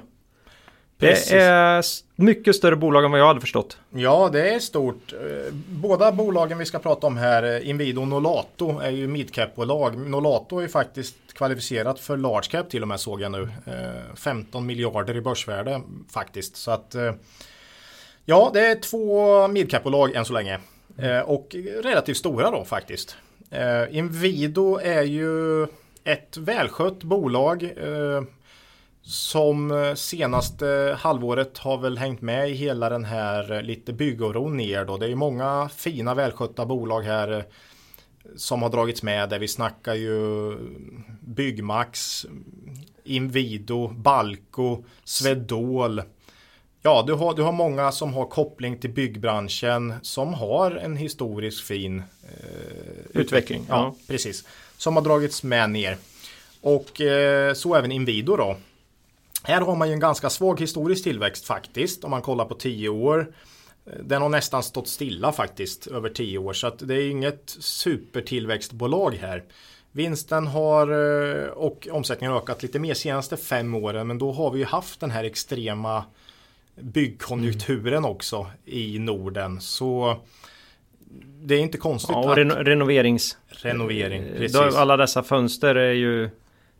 [1.08, 1.30] Precis.
[1.30, 1.84] Det är
[2.16, 3.78] mycket större bolag än vad jag hade förstått.
[3.90, 5.12] Ja, det är stort.
[5.12, 9.96] Eh, Båda bolagen vi ska prata om här, eh, Inwido och Nolato, är ju midcap-bolag.
[10.08, 13.42] Nolato är ju faktiskt kvalificerat för large cap till och med såg jag nu.
[13.66, 15.80] Eh, 15 miljarder i börsvärde
[16.12, 16.56] faktiskt.
[16.56, 17.12] Så att eh,
[18.24, 20.58] ja, det är två midcap-bolag än så länge.
[20.98, 23.16] Eh, Och relativt stora då faktiskt.
[23.50, 25.62] Eh, Inwido är ju
[26.04, 27.62] ett välskött bolag.
[29.02, 34.56] Som eh, senaste halvåret har väl hängt med i hela den här eh, lite byggoron
[34.56, 34.96] ner då.
[34.96, 37.42] Det är många fina välskötta bolag här eh,
[38.36, 40.56] som har dragits med där vi snackar ju
[41.20, 42.26] Byggmax,
[43.04, 46.02] Inwido, Balco, Swedol.
[46.82, 51.64] Ja, du har, du har många som har koppling till byggbranschen som har en historisk
[51.64, 53.94] fin eh, Utveckling, Ja, ja.
[54.08, 54.44] precis.
[54.76, 55.96] Som har dragits med ner.
[56.60, 58.56] Och eh, så även Inwido då.
[59.42, 62.88] Här har man ju en ganska svag historisk tillväxt faktiskt om man kollar på 10
[62.88, 63.32] år.
[64.02, 69.14] Den har nästan stått stilla faktiskt över 10 år så att det är inget supertillväxtbolag
[69.14, 69.44] här.
[69.92, 74.50] Vinsten har eh, och omsättningen har ökat lite mer senaste fem åren men då har
[74.50, 76.04] vi ju haft den här extrema
[76.80, 79.60] byggkonjunkturen också i Norden.
[79.60, 80.16] Så
[81.42, 83.18] det är inte konstigt Ja, och att reno renovering.
[83.48, 84.24] renovering.
[84.36, 84.56] Precis.
[84.56, 86.30] Alla dessa fönster är ju...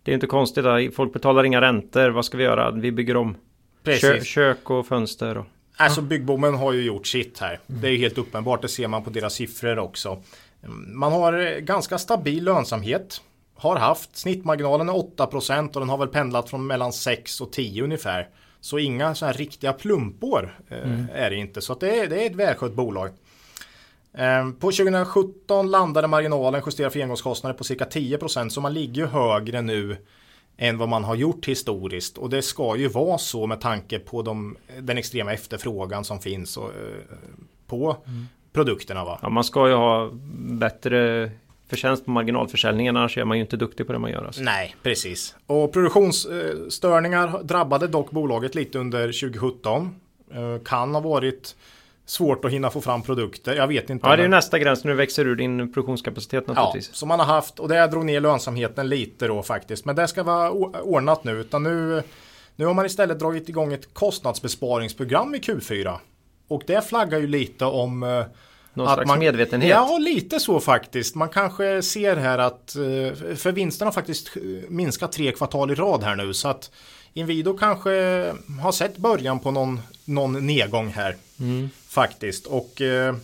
[0.02, 0.64] Det är inte konstigt.
[0.64, 2.10] att Folk betalar inga räntor.
[2.10, 2.70] Vad ska vi göra?
[2.70, 3.36] Vi bygger om
[3.84, 5.38] kö kök och fönster.
[5.38, 5.46] Och...
[5.76, 7.60] Alltså byggboomen har ju gjort sitt här.
[7.66, 8.62] Det är helt uppenbart.
[8.62, 10.22] Det ser man på deras siffror också.
[10.86, 13.20] Man har eh, ganska stabil lönsamhet.
[13.54, 14.16] Har haft.
[14.16, 18.28] Snittmarginalen är 8% och den har väl pendlat från mellan 6 och 10 ungefär.
[18.60, 21.60] Så inga så här riktiga plumpår eh, är det inte.
[21.60, 23.10] Så det, är, det är ett välskött bolag.
[24.14, 29.06] Ehm, På 2017 landade marginalen justerad för engångskostnader på cirka 10% så man ligger ju
[29.06, 29.96] högre nu
[30.56, 34.22] än vad man har gjort historiskt och det ska ju vara så med tanke på
[34.22, 37.16] de, den extrema efterfrågan som finns och, eh,
[37.66, 37.96] på
[38.52, 39.04] produkterna.
[39.04, 39.18] Va?
[39.22, 41.30] Ja, man ska ju ha bättre
[41.68, 44.24] förtjänst på marginalförsäljningen annars är man ju inte duktig på det man gör.
[44.24, 44.42] Alltså.
[44.42, 45.34] Nej, precis.
[45.46, 49.94] Och produktionsstörningar drabbade dock bolaget lite under 2017.
[50.34, 51.56] Eh, Kan ha varit
[52.06, 53.54] svårt att hinna få fram produkter.
[53.56, 54.08] Jag vet inte.
[54.08, 56.94] Ja, det är nästa gräns när du växer ur din produktionskapacitet Ja, naturligtvis.
[56.96, 59.84] som man har haft och det drog ner lönsamheten lite då faktiskt.
[59.84, 60.50] Men det ska vara
[60.82, 61.40] ordnat nu.
[61.40, 62.02] Utan nu,
[62.56, 65.96] nu har man istället dragit igång ett kostnadsbesparingsprogram i Q4.
[66.48, 68.24] Och det flaggar ju lite om eh,
[68.74, 69.70] Någon att slags man- medvetenhet.
[69.70, 71.14] Ja, lite så faktiskt.
[71.14, 75.74] Man kanske ser här att eh, för vinsterna har faktiskt eh, minskat tre kvartal i
[75.74, 76.34] rad här nu.
[76.34, 76.70] Så att
[77.14, 77.90] Inwido kanske
[78.60, 81.16] har sett början på någon, någon nedgång här.
[81.88, 82.46] Faktiskt.
[82.46, 83.14] Och eh,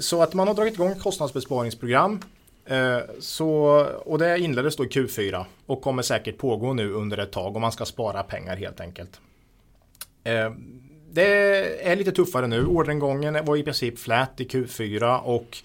[0.00, 2.20] så att man har dragit igång kostnadsbesparingsprogram.
[2.64, 3.52] Eh, så,
[4.04, 7.60] och det inleddes då i Q4 och kommer säkert pågå nu under ett tag och
[7.60, 9.20] man ska spara pengar helt enkelt.
[10.24, 10.52] Eh,
[11.12, 12.66] det är lite tuffare nu.
[12.66, 15.58] Orderingången var i princip flat i Q4 och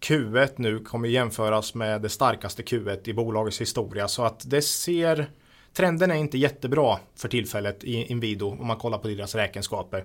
[0.00, 5.26] Q1 nu kommer jämföras med det starkaste Q1 i bolagets historia så att det ser
[5.74, 10.04] Trenden är inte jättebra för tillfället i Inwido om man kollar på deras räkenskaper.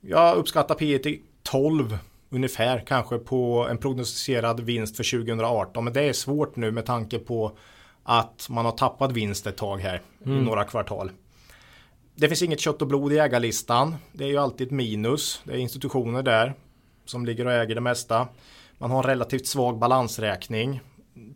[0.00, 1.98] Jag uppskattar P E till 12
[2.30, 7.18] ungefär kanske på en prognostiserad vinst för 2018 men det är svårt nu med tanke
[7.18, 7.56] på
[8.02, 11.10] att man har tappat vinst ett tag här i några kvartal.
[12.14, 13.96] Det finns inget kött och blod i ägarlistan.
[14.12, 15.42] Det är ju alltid ett minus.
[15.44, 16.54] Det är institutioner där
[17.04, 18.28] som ligger och äger det mesta.
[18.78, 20.80] Man har en relativt svag balansräkning.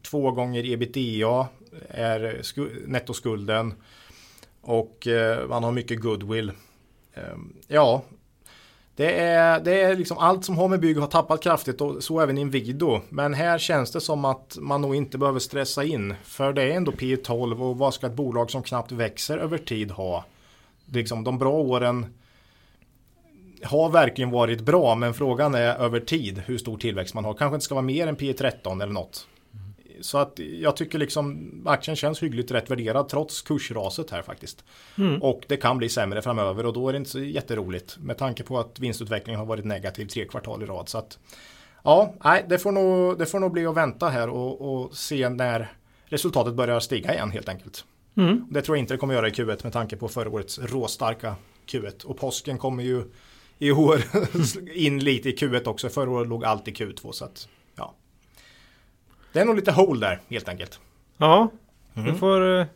[0.03, 1.47] Två gånger ebitda
[1.89, 2.43] är
[2.87, 3.75] nettoskulden.
[4.61, 6.53] Och eh, man har mycket goodwill.
[7.15, 8.03] Ehm, ja,
[8.97, 12.21] det är, det är liksom allt som har med bygg har tappat kraftigt och så
[12.21, 13.01] även Inwido.
[13.09, 16.15] Men här känns det som att man nog inte behöver stressa in.
[16.25, 19.91] För det är ändå P12 och vad ska ett bolag som knappt växer över tid
[19.91, 20.25] ha?
[20.85, 22.07] Liksom de bra åren
[23.63, 27.35] har verkligen varit bra men frågan är över tid hur stor tillväxt man har.
[27.35, 29.27] Kanske inte ska vara mer än P13 eller något.
[30.01, 34.65] Så att jag tycker liksom aktien känns hyggligt rätt värderad trots kursraset här faktiskt.
[35.21, 38.43] Och det kan bli sämre framöver och då är det inte så jätteroligt med tanke
[38.43, 40.89] på att vinstutvecklingen har varit negativ tre kvartal i rad.
[40.89, 41.19] Så att,
[41.83, 45.29] ja, nej, det, får nog, det får nog bli att vänta här och, och se
[45.29, 45.73] när
[46.05, 47.85] resultatet börjar stiga igen helt enkelt.
[48.51, 51.35] Det tror jag inte det kommer göra i Q1 med tanke på förra årets råstarka
[51.67, 53.05] Q1 och påsken kommer ju
[53.59, 54.03] i år
[54.75, 55.89] in lite i Q1 också.
[55.89, 57.95] Förra året låg allt i Q2 så att ja.
[59.33, 60.81] Det är nog lite hole där helt enkelt.
[61.17, 61.51] Ja,
[61.95, 62.67] vi får, eh,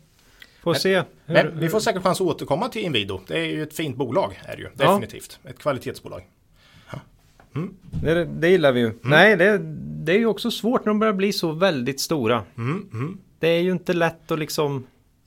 [0.63, 0.95] får se.
[0.97, 3.21] Hur, Men vi får säkert chans att återkomma till Inwido.
[3.27, 4.69] Det är ju ett fint bolag är det ju.
[4.75, 5.39] Definitivt.
[5.45, 6.23] Ett kvalitetsbolag.
[8.03, 8.93] det, det gillar vi ju.
[9.03, 9.59] Nej, det,
[10.05, 12.43] det är ju också svårt när de börjar bli så väldigt stora.
[12.57, 14.87] Mm, Det är ju inte lätt att liksom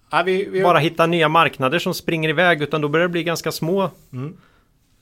[0.10, 3.24] Ja, vi, vi, bara hitta nya marknader som springer iväg utan då börjar det bli
[3.24, 4.38] ganska små Mm.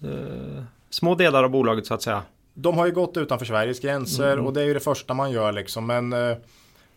[0.03, 2.21] eh, små delar av bolaget så att säga.
[2.53, 5.51] De har ju gått utanför Sveriges gränser och det är ju det första man gör
[5.51, 5.85] liksom.
[5.85, 6.37] Men eh,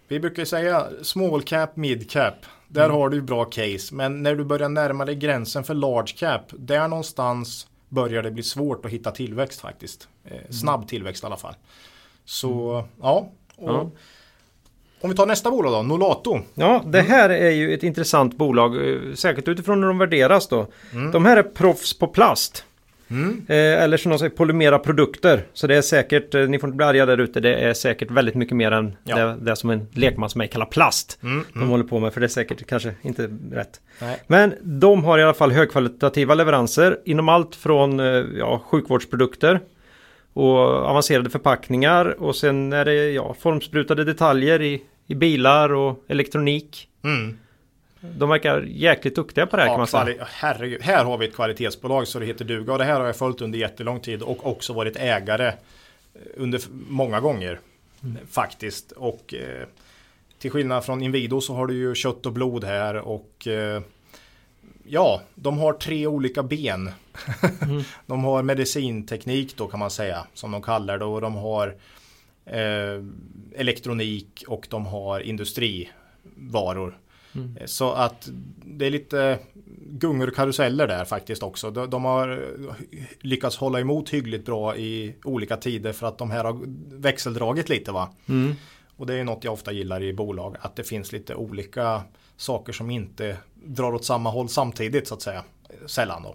[0.09, 2.35] vi brukar ju säga small cap, mid cap.
[2.69, 3.95] Där har du bra case.
[3.95, 6.43] Men när du börjar närma dig gränsen för large cap.
[6.53, 10.09] Där någonstans börjar det bli svårt att hitta tillväxt faktiskt.
[10.25, 11.55] Eh, snabb tillväxt i alla fall.
[12.25, 13.29] Så ja.
[13.57, 13.91] Och, Ja.
[15.01, 16.41] Om vi tar nästa bolag då, Nolato.
[16.55, 20.67] Ja, det här är ju ett intressant bolag, eh, särskilt utifrån hur de värderas då.
[20.93, 21.11] Mm.
[21.11, 22.65] De här är proffs på plast.
[23.49, 25.43] Eh, eller som de säger, polymera produkter.
[25.53, 28.11] Så det är säkert, eh, ni får inte bli arga där ute, det är säkert
[28.11, 29.17] väldigt mycket mer än Ja.
[29.17, 31.19] det, det som en lekman som mig kallar plast.
[31.23, 33.81] Mm, De håller på med, för det är säkert kanske inte rätt.
[34.01, 34.23] Nej.
[34.27, 38.07] Men de har i alla fall högkvalitativa leveranser inom allt från eh,
[38.39, 39.61] ja, sjukvårdsprodukter
[40.33, 46.89] och avancerade förpackningar och sen är det ja, formsprutade detaljer i, i bilar och elektronik.
[47.05, 47.39] Mm.
[48.19, 50.27] De verkar jäkligt duktiga på det här kan Ja, man säga.
[50.31, 50.83] herregud.
[50.83, 53.41] Här har vi ett kvalitetsbolag så det heter duga och det här har jag följt
[53.41, 55.55] under jättelång tid och också varit ägare eh,
[56.37, 57.61] under många gånger
[58.03, 58.17] Mm.
[58.31, 58.93] faktiskt.
[58.93, 59.67] Och eh,
[60.39, 63.83] till skillnad från Inwido så har du ju kött och blod här och eh,
[64.87, 66.91] ja, de har tre olika ben.
[67.63, 67.83] Mm.
[68.07, 71.75] de har medicinteknik då kan man säga som de kallar det och de har
[72.47, 73.05] eh,
[73.57, 76.99] elektronik och de har industrivaror.
[77.37, 77.57] Mm.
[77.57, 78.29] Eh, Så att
[78.65, 79.39] det är lite
[79.91, 81.71] gungor och karuseller där faktiskt också.
[81.71, 82.75] De, de har eh,
[83.21, 86.59] lyckats hålla emot hyggligt bra i olika tider för att de här har
[87.01, 88.09] växeldragit lite va.
[88.29, 88.55] Mm.
[88.97, 90.57] Och det är något jag ofta gillar i bolag.
[90.61, 92.03] Att det finns lite olika
[92.37, 95.45] saker som inte drar åt samma håll samtidigt så att säga.
[95.87, 96.29] Sällan då.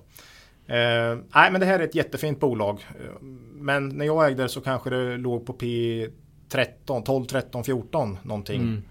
[0.74, 2.86] Eh, nej, men det här är ett jättefint bolag.
[3.00, 3.22] Eh,
[3.54, 6.08] Men när jag ägde det så kanske det låg på P
[6.50, 8.62] 13, 12, 13, 14 någonting.
[8.62, 8.84] Mm.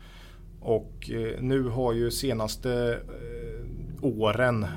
[0.60, 4.68] Och eh, nu har ju senaste eh, åren eh,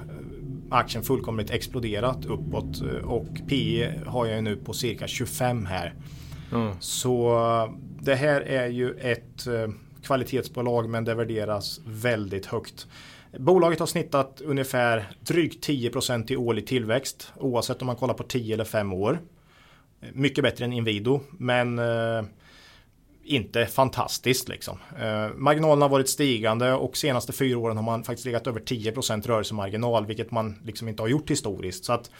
[0.70, 5.94] aktien fullkomligt exploderat uppåt och PE har jag ju nu på cirka 25 här.
[6.52, 6.74] Ja.
[6.80, 7.38] Så
[8.00, 9.48] det här är ju ett
[10.04, 12.88] kvalitetsbolag men det värderas väldigt högt.
[13.38, 18.54] Bolaget har snittat ungefär drygt 10% i årlig tillväxt oavsett om man kollar på 10
[18.54, 19.20] eller 5 år.
[20.14, 21.80] Mycket bättre än Inwido men
[23.24, 24.78] inte fantastiskt liksom.
[25.00, 29.28] Eh, marginalerna har varit stigande och senaste fyra åren har man faktiskt legat över 10%
[29.28, 31.86] rörelsemarginal vilket man liksom inte har gjort historiskt.
[31.86, 32.12] Så att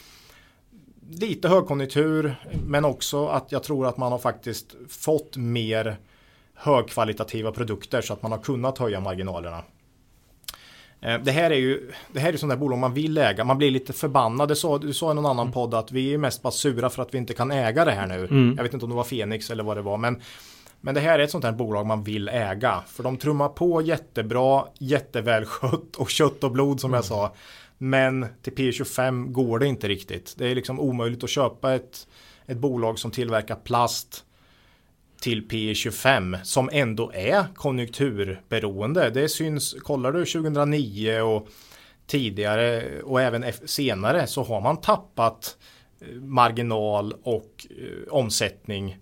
[1.10, 2.34] lite högkonjunktur
[2.66, 5.96] men också att jag tror att man har faktiskt fått mer
[6.54, 9.62] högkvalitativa produkter så att man har kunnat höja marginalerna.
[11.00, 13.44] Eh, Det här är ju det här är sådana där bolag man vill äga.
[13.44, 14.48] Man blir lite förbannad.
[14.48, 17.02] Du sa, du sa i någon annan podd att vi är mest bara sura för
[17.02, 18.26] att vi inte kan äga det här nu.
[18.26, 18.54] Mm.
[18.56, 19.96] Jag vet inte om det var Fenix eller vad det var.
[19.96, 20.22] Men,
[20.84, 22.82] men det här är ett sånt här bolag man vill äga.
[22.86, 27.34] För de trummar på jättebra, jättevälskött och kött och blod som jag sa.
[27.78, 30.34] Men till P25 går det inte riktigt.
[30.38, 32.06] Det är liksom omöjligt att köpa ett,
[32.46, 34.24] ett bolag som tillverkar plast
[35.20, 39.10] till P25 som ändå är konjunkturberoende.
[39.10, 41.48] Det syns, kollar du 2009 och
[42.06, 45.56] tidigare och även senare så har man tappat
[46.00, 48.98] eh, marginal och eh, omsättning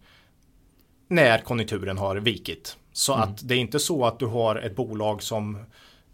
[1.13, 2.77] när konjunkturen har vikit.
[2.93, 5.57] Så att det är inte så att du har ett bolag som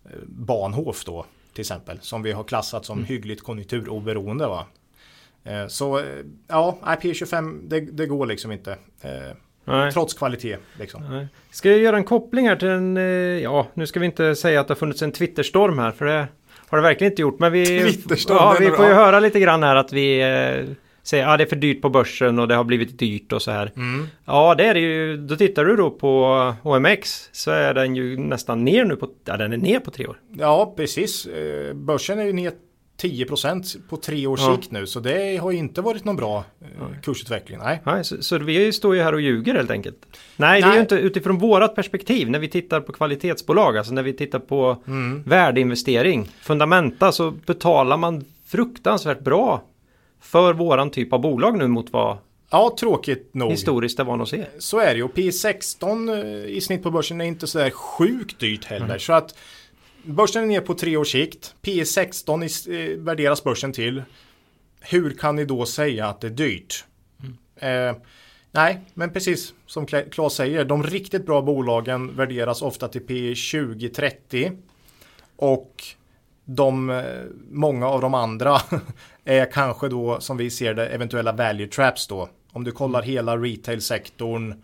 [0.05, 4.47] eh, Bahnhof då till exempel som vi har klassat som hyggligt konjunkturoberoende.
[4.47, 4.67] Va?
[5.45, 6.05] Eh, Så eh,
[6.49, 8.77] ja, IP25 det, det går liksom inte.
[9.65, 9.93] Nej.
[9.93, 11.03] Trots kvalitet liksom.
[11.11, 11.27] Nej.
[11.51, 12.97] Ska jag göra en koppling här till en,
[13.43, 16.29] ja nu ska vi inte säga att det har funnits en Twitterstorm här för det
[16.69, 17.39] har det verkligen inte gjort.
[17.39, 17.95] Men vi,
[18.29, 20.23] ja, vi får ju höra lite grann här att vi
[21.09, 23.43] säger att ah, det är för dyrt på börsen och det har blivit dyrt och
[23.43, 23.73] så här.
[23.77, 24.07] Mm.
[24.25, 28.17] Ja det är det ju, då tittar du då på OMX så är den ju
[28.19, 30.21] nästan ner nu på, ja den är ner på tre år.
[30.39, 31.27] Ja, precis.
[31.27, 32.53] Eh, Börsen är ju ner
[33.03, 34.57] 10% på tre års Ja.
[34.57, 34.87] sikt nu.
[34.87, 37.59] Så det har ju inte varit någon bra eh, kursutveckling.
[37.59, 37.81] Nej.
[37.85, 39.97] Nej, så, så vi står ju här och ljuger helt enkelt.
[40.37, 40.77] Nej, det är Nej.
[40.77, 44.83] ju inte utifrån vårat perspektiv när vi tittar på kvalitetsbolag, alltså när vi tittar på
[44.87, 45.23] Mm.
[45.27, 49.63] värdeinvestering, fundamenta så betalar man fruktansvärt bra
[50.21, 52.19] för våran typ av bolag nu mot vad
[52.51, 53.51] Ja, tråkigt nog.
[53.51, 54.47] historiskt är van att se.
[54.59, 55.03] Så är det ju.
[55.03, 58.99] Och P16 eh, i snitt på börsen är inte så där sjukt dyrt heller.
[58.99, 59.35] Så att
[60.05, 61.55] börsen är ner på tre års sikt.
[61.63, 64.03] P16 i- eh, värderas börsen till.
[64.81, 66.85] Hur kan ni då säga att det är dyrt?
[67.57, 67.97] Eh,
[68.53, 70.65] nej, men precis som Claes säger.
[70.65, 74.57] De riktigt bra bolagen värderas ofta till P20-30.
[75.37, 75.83] Och
[76.51, 77.03] de, eh,
[77.51, 78.57] många av de andra
[79.25, 82.29] är kanske då som vi ser det eventuella value traps då.
[82.53, 84.55] Om du kollar hela retail-sektorn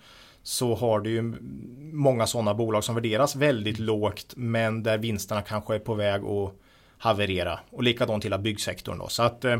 [0.43, 1.35] så har du ju
[1.93, 6.53] många sådana bolag som värderas väldigt lågt men där vinsterna kanske är på väg att
[6.99, 7.59] haverera.
[7.71, 9.09] Och likadant hela byggsektorn då.
[9.09, 9.57] Så att eh,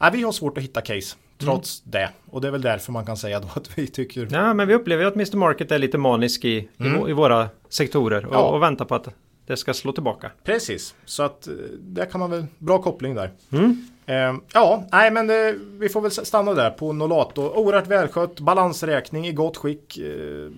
[0.00, 2.10] ja, vi har svårt att hitta case trots det.
[2.30, 4.74] Och det är väl därför man kan säga då att vi tycker Ja, men vi
[4.74, 5.36] upplever ju att Mr.
[5.36, 8.38] Market är lite manisk i, i, vå- i våra sektorer och, Ja.
[8.42, 9.08] och väntar på att
[9.46, 10.30] det ska slå tillbaka.
[10.44, 13.30] Precis, så att eh, där kan man väl, bra koppling där.
[13.52, 13.86] Mm.
[14.06, 17.42] Eh, ja, nej men eh, vi får väl stanna där på Nolato.
[17.42, 19.98] Oerhört välskött, balansräkning i gott skick.
[19.98, 20.50] Eh,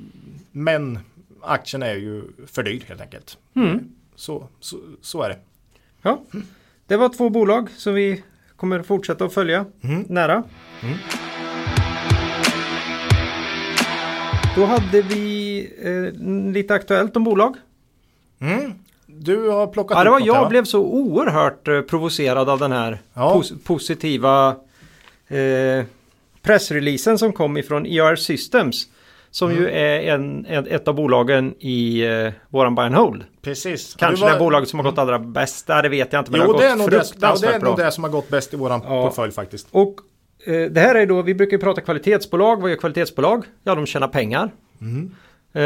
[0.52, 0.98] men
[1.42, 3.38] aktien är ju för dyr helt enkelt.
[3.56, 3.68] Mm.
[3.74, 3.76] Eh,
[4.16, 5.38] Så, så, så är det.
[6.02, 6.22] Ja,
[6.86, 8.22] det var två bolag som vi
[8.56, 10.04] kommer fortsätta att följa Mm.
[10.08, 10.42] nära.
[10.82, 10.96] Mm.
[14.56, 17.56] Då hade vi eh, lite aktuellt om bolag.
[18.44, 18.72] Mm.
[19.06, 20.48] Du har plockat Ja, det var något jag va?
[20.48, 23.34] blev så oerhört eh, provocerad av den här Ja.
[23.34, 24.56] pos- positiva
[25.28, 25.84] eh,
[26.42, 28.88] pressreleasen som kom ifrån ER Systems.
[29.30, 29.62] Som Mm.
[29.62, 33.24] ju är en, ett av bolagen i eh, våran buy and hold.
[33.42, 33.94] Precis.
[33.94, 35.66] Kanske var- det bolaget som har gått allra bäst.
[35.66, 36.30] Det vet jag inte.
[36.30, 37.90] Men Jo, det det har är, nog gått det, ja, det fruktansvärt är nog det
[37.92, 39.02] som har gått bäst i våran Ja.
[39.06, 39.66] portfölj faktiskt.
[39.70, 39.94] Och
[40.46, 42.60] eh, det här är då, vi brukar ju prata kvalitetsbolag.
[42.60, 43.44] Vad gör kvalitetsbolag?
[43.64, 44.50] Ja, de tjänar pengar.
[44.80, 45.14] Mm.
[45.56, 45.60] Eh,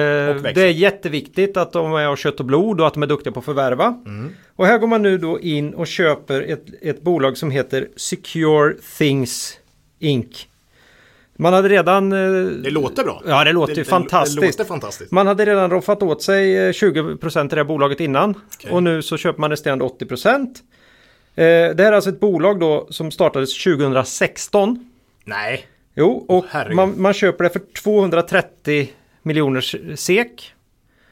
[0.55, 3.33] det är jätteviktigt att de är av kött och blod och att de är duktiga
[3.33, 3.87] på att förvärva.
[4.07, 4.31] Mm.
[4.57, 8.75] Och här går man nu då in och köper ett, ett bolag som heter Secure
[8.99, 9.59] Things
[9.99, 10.47] Inc.
[11.41, 12.13] Man hade redan...
[12.13, 13.23] eh, Det låter bra.
[13.27, 14.41] Ja, det låter det, fantastiskt.
[14.41, 15.11] Det låter fantastiskt.
[15.13, 18.31] Man hade redan roffat åt sig eh, 20% i det här bolaget innan.
[18.55, 18.71] Okej.
[18.73, 20.31] Och nu så köper man resterande 80%.
[20.41, 20.45] Eh,
[21.35, 24.91] det här är alltså ett bolag då som startades 2016.
[25.25, 25.67] Nej.
[25.97, 26.77] Jo, och herregud.
[26.77, 28.89] man, man köper det för 230
[29.29, 30.55] miljoner SEK.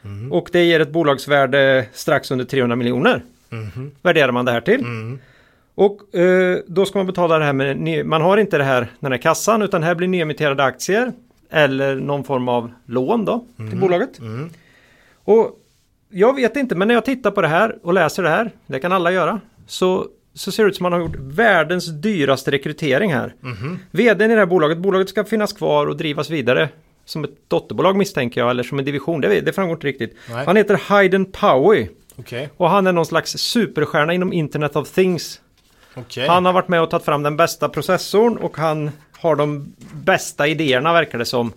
[0.02, 0.32] Mhm.
[0.32, 3.22] Och det ger ett bolagsvärde strax under 300 miljoner.
[3.48, 3.90] Mhm.
[4.02, 4.80] Värderar man det här till.
[4.80, 5.18] Mm.
[5.74, 9.12] Och eh, då ska man betala det här med, man har inte det här, den
[9.12, 11.12] här kassan utan här blir nyemitterade aktier
[11.50, 14.10] eller någon form av lån då till bolaget.
[15.24, 15.58] Och
[16.08, 18.78] jag vet inte, men när jag tittar på det här och läser det här, det
[18.78, 23.12] kan alla göra, så, så ser det ut som man har gjort världens dyraste rekrytering
[23.14, 23.34] här.
[23.90, 26.68] Vdn i det här bolaget, bolaget ska finnas kvar och drivas vidare
[27.06, 30.16] som ett dotterbolag misstänker jag, eller som en division, det, det framgår inte riktigt.
[30.30, 30.46] Nej.
[30.46, 31.88] Han heter Hayden Powie
[32.18, 35.40] Okej, och han är någon slags superstjärna inom Internet of Things.
[35.94, 36.28] okej.
[36.28, 40.46] Han har varit med och tagit fram den bästa processorn och han har de bästa
[40.46, 41.52] idéerna verkar det som.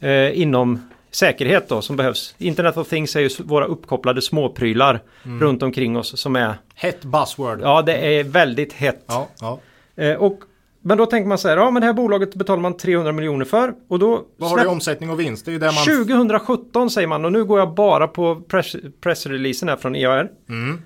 [0.00, 2.34] Eh, inom säkerhet då som behövs.
[2.38, 7.60] Internet of Things är ju våra uppkopplade småprylar runt omkring oss som är Hett buzzword.
[7.62, 9.04] Ja det är väldigt hett.
[9.06, 9.28] ja.
[9.40, 9.60] ja.
[9.96, 10.40] Eh, och,
[10.86, 13.44] men då tänker man så här, ja men det här bolaget betalar man 300 miljoner
[13.44, 15.44] för och då Vad har du i omsättning och vinst?
[15.44, 16.06] Det är där man...
[16.06, 20.30] 2017 säger man och nu går jag bara på press, pressreleasen här från EAR.
[20.48, 20.82] Mm.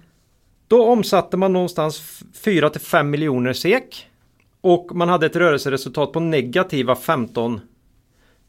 [0.68, 4.06] Då omsatte man någonstans 4 till 5 miljoner SEK.
[4.60, 7.60] Och man hade ett rörelseresultat på negativa 15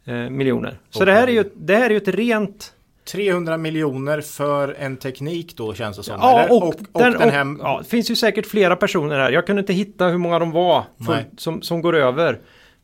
[0.06, 0.80] eh, miljoner.
[0.90, 2.74] Så Åh, det, här är ju, det här är ju ett rent...
[3.06, 6.16] 300 miljoner för en teknik då känns det som.
[6.22, 7.56] Ja, och, och, och den, den och, här...
[7.60, 9.32] ja, det finns ju säkert flera personer här.
[9.32, 12.40] Jag kunde inte hitta hur många de var för, som, som går över.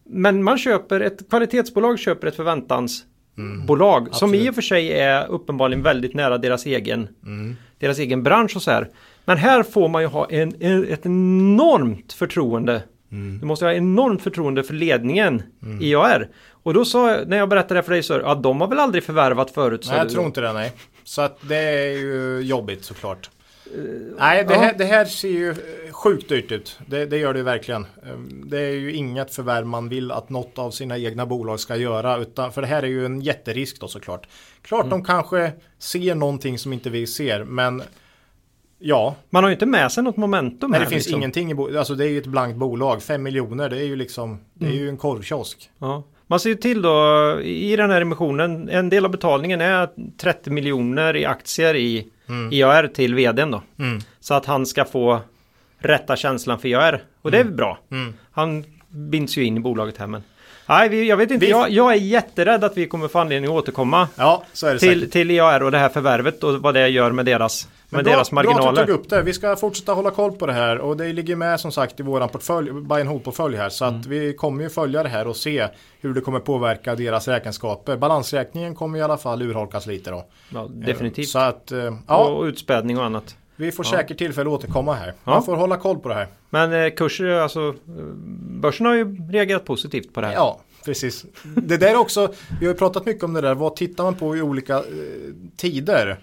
[0.10, 5.84] Men man köper ett kvalitetsbolag köper ett förväntansbolag som i och för sig är uppenbarligen
[5.84, 7.08] väldigt nära deras egen,
[7.80, 8.90] deras egen bransch och så här.
[9.26, 10.54] Men här får man ju ha en,
[10.90, 12.84] ett enormt förtroende.
[13.40, 15.44] Du måste ha enormt förtroende för ledningen
[15.82, 16.30] i IAR.
[16.68, 18.80] Och då sa jag, när jag berättade det för dig så, ja de har väl
[18.80, 19.86] aldrig förvärvat förut?
[19.90, 20.72] Nej, jag tror inte det, nej.
[21.04, 23.30] Så att det är ju jobbigt såklart.
[24.20, 25.56] nej, det här, det här ser ju eh,
[25.92, 26.80] sjukt dyrt ut.
[26.88, 27.86] Det, det gör det verkligen.
[28.06, 31.76] Ehm, Det är ju inget förvärv man vill att något av sina egna bolag ska
[31.76, 32.18] göra.
[32.18, 34.28] Utan, för det här är ju en jätterisk då såklart.
[34.62, 34.90] Klart Mm.
[34.90, 37.84] de kanske ser någonting som inte vi ser, men
[38.80, 39.16] ja.
[39.30, 40.86] Man har ju inte med sig något momentum Nej, här.
[40.86, 41.20] det finns liksom.
[41.20, 43.04] ingenting i Alltså det är ju ett blankt bolag.
[43.04, 44.82] 5 miljoner, det är ju liksom, det är Mm.
[44.84, 45.70] ju en korvkiosk.
[45.80, 46.04] Ja.
[46.28, 50.50] Man ser ju till då i den här emissionen, en del av betalningen är 30
[50.50, 52.08] miljoner i aktier i
[52.52, 53.62] IAR till vdn då.
[53.80, 54.00] Mm.
[54.20, 55.20] Så att han ska få
[55.80, 57.04] rätta känslan för IAR.
[57.22, 57.80] Och det är bra.
[57.92, 58.14] Mm.
[58.32, 60.24] Han binds ju in i bolaget här men.
[60.70, 61.46] Nej, jag vet inte.
[61.46, 65.12] Vi- Jag, jag är jätterädd att vi kommer få anledning att återkomma Ja, till, säkert.
[65.12, 68.32] till IAR och det här förvärvet och vad det gör med deras, med bra, deras
[68.32, 68.86] Bra att du marginaler.
[68.86, 69.22] tog upp det.
[69.22, 72.04] Vi ska fortsätta hålla koll på det här och det ligger med som sagt i
[72.04, 73.70] våran portfölj, buy and hold-portfölj här.
[73.70, 74.10] Så att Mm.
[74.10, 75.68] vi kommer ju följa det här och se
[76.02, 77.98] hur det kommer påverka deras räkenskaper.
[77.98, 80.26] Balansräkningen kommer i alla fall urholkas lite då.
[80.54, 81.28] Ja, definitivt.
[81.30, 83.36] Så att, eh, ja, Och utspädning och annat.
[83.56, 85.08] vi får säkert tillfälle att återkomma här.
[85.24, 85.32] Ja.
[85.32, 86.28] Man får hålla koll på det här.
[86.50, 88.04] Men eh, kurser, alltså eh,
[88.62, 90.34] börsen har ju reagerat positivt på det här.
[90.34, 91.26] Ja, precis.
[91.44, 94.16] Det där är också, vi har ju pratat mycket om det där, vad tittar man
[94.16, 94.84] på i olika eh,
[95.58, 96.18] tider?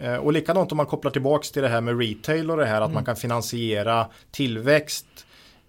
[0.00, 2.80] Eh, och likadant om man kopplar tillbaks till det här med retail och det här
[2.80, 5.06] att man kan finansiera tillväxt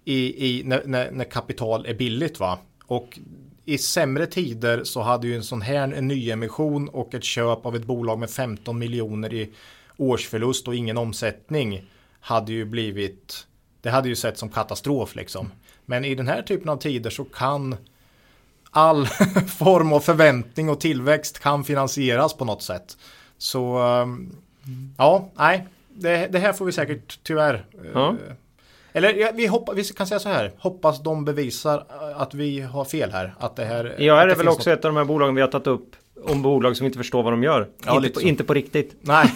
[0.04, 2.58] i, i, när, när, när kapital är billigt va.
[2.86, 3.18] Och
[3.64, 7.76] i sämre tider så hade ju en sån här en nyemission och ett köp av
[7.76, 9.52] ett bolag med 15 miljoner i
[9.96, 13.46] årsförlust och ingen omsättning hade ju blivit
[13.80, 15.50] det hade ju sett som katastrof liksom.
[15.84, 17.76] Men i den här typen av tider så kan
[18.70, 19.06] all
[19.58, 22.96] form av förväntning och tillväxt kan finansieras på något sätt.
[23.38, 24.30] Så um,
[24.98, 27.54] ja, nej, det, det här får vi säkert tyvärr.
[27.54, 28.14] eh, Ja.
[28.92, 31.76] Eller ja, vi, hoppas, vi kan säga så här, hoppas de bevisar
[32.10, 33.34] eh, att vi har fel här.
[33.38, 35.34] Att det här Jag att är det väl också något- ett av de här bolagen
[35.34, 37.68] vi har tagit upp om bolag som inte förstår vad de gör.
[37.86, 38.96] Ja, inte, på, inte på riktigt.
[39.00, 39.32] Nej,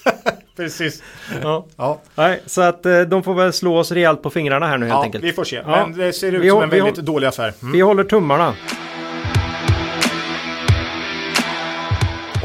[0.56, 1.02] precis.
[1.42, 1.66] Ja.
[1.76, 4.86] Ja, Nej, så att eh, de får väl slå oss rejält på fingrarna här nu
[4.86, 5.24] helt ja enkelt.
[5.24, 5.56] vi får se.
[5.56, 5.86] Ja.
[5.86, 7.52] Men det ser ut Vi som en vi väldigt hå- dålig affär.
[7.62, 7.72] Mm.
[7.72, 8.54] Vi håller tummarna.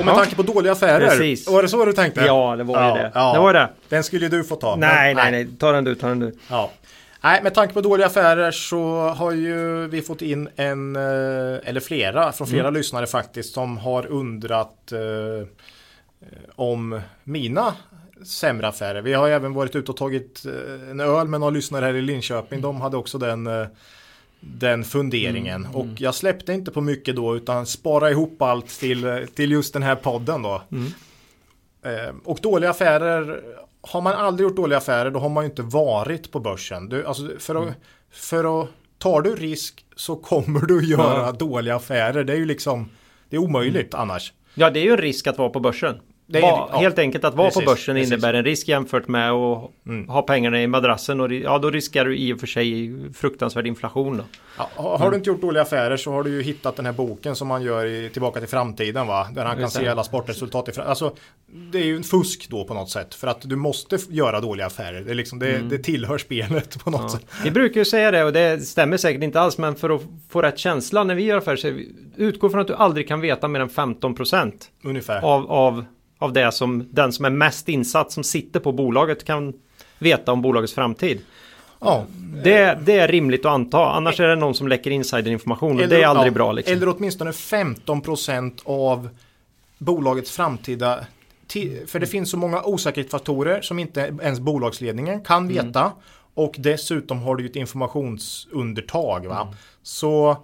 [0.10, 0.24] Och med Ja.
[0.24, 1.08] tanke på dåliga affärer.
[1.10, 1.48] Precis.
[1.50, 2.22] Var det så du tänkte?
[2.26, 3.12] Ja, det var ju Ja, det.
[3.16, 3.34] ja.
[3.34, 3.70] Det var det.
[3.90, 4.76] Den skulle ju du få ta.
[4.76, 5.48] Nej, nej, nej.
[5.60, 6.34] Ta den du, ta den du.
[6.50, 6.72] Ja.
[7.24, 11.02] Nej, med tanke på dåliga affärer så har ju vi fått in en, eh,
[11.64, 15.48] eller flera, från flera lyssnare faktiskt, som har undrat eh,
[16.56, 17.74] om mina
[18.26, 19.02] sämre affärer.
[19.02, 21.94] Vi har ju även varit ute och tagit eh, en öl med några lyssnare här
[21.94, 22.62] i Linköping.
[22.62, 23.66] De hade också den, eh,
[24.46, 25.68] den funderingen.
[25.74, 29.84] Och jag släppte inte på mycket då utan sparade ihop allt till, till just den
[29.84, 30.62] här podden då.
[31.86, 33.44] Eh, och dåliga affärer,
[33.82, 36.90] har man aldrig gjort dåliga affärer då har man ju inte varit på börsen.
[36.90, 37.74] Du, alltså för, att,
[38.12, 41.32] för att tar du risk så kommer du göra Ja.
[41.32, 42.24] dåliga affärer.
[42.24, 42.90] Det är ju liksom,
[43.30, 44.34] det är omöjligt annars.
[44.54, 45.96] Ja, det är ju en risk att vara på börsen.
[46.28, 48.12] Det är- Va, ja, helt enkelt att vara precis, på börsen precis.
[48.12, 50.10] innebär en risk jämfört med att Mm.
[50.10, 51.20] ha pengarna i madrassen.
[51.22, 54.18] Och, ja, då riskerar du i och för sig fruktansvärd inflation.
[54.18, 54.24] Då.
[54.58, 56.94] Ja, har har du inte gjort dåliga affärer så har du ju hittat den här
[56.94, 59.28] boken som man gör i Tillbaka till framtiden va?
[59.34, 61.16] Där han kan se alla sportresultat i Alltså
[61.72, 63.14] Det är ju en fusk då på något sätt.
[63.16, 65.02] För att du måste göra dåliga affärer.
[65.02, 67.12] Det, är liksom, det, det tillhör spelet på något Mm.
[67.14, 67.18] Ja.
[67.20, 67.26] sätt.
[67.44, 70.42] Vi brukar ju säga det och det stämmer säkert inte alls men för att få
[70.42, 71.80] rätt känsla när vi gör affärer så
[72.18, 74.52] utgå från att du aldrig kan veta mer än 15%
[74.84, 75.22] Ungefär.
[75.22, 75.86] av, av,
[76.26, 79.54] av det som den som är mest insatt som sitter på bolaget kan
[80.00, 81.22] veta om bolagets framtid.
[81.80, 82.06] Ja.
[82.44, 86.02] Det, det är rimligt att anta annars är det någon som läcker insiderinformation och det
[86.04, 86.52] är aldrig ja, bra.
[86.52, 86.74] Liksom.
[86.74, 89.10] Eller åtminstone 15% av
[89.78, 91.00] bolagets framtida
[91.48, 95.66] ti- för det finns så många osäkerhetsfaktorer som inte ens bolagsledningen kan Mm.
[95.66, 95.92] veta.
[96.34, 99.26] Och dessutom har du ju ett informationsundertag.
[99.26, 99.42] Va?
[99.42, 99.54] Mm.
[99.84, 100.38] Så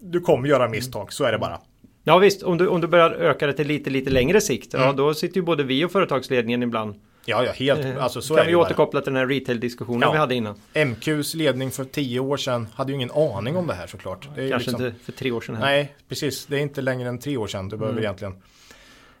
[0.00, 1.60] du kommer göra misstag, så är det bara.
[2.06, 4.84] Ja visst, om du, om du börjar öka det till lite, lite längre sikt, ja
[4.84, 4.96] Mm.
[4.96, 6.94] då sitter ju både vi och företagsledningen ibland.
[7.26, 7.84] Ja, ja, helt.
[7.84, 10.12] Eh, Alltså, så kan vi återkoppla till den här retail-diskussionen Ja.
[10.12, 10.54] vi hade innan.
[10.74, 14.28] MQs ledning för tio år sedan hade ju ingen aning om det här såklart.
[14.36, 15.54] Det Kanske liksom- inte för tre år sedan.
[15.54, 15.62] Här.
[15.64, 16.46] Nej, precis.
[16.46, 17.80] Det är inte längre än tre år sedan du Mm.
[17.80, 18.32] behöver egentligen.
[18.32, 18.40] Eh,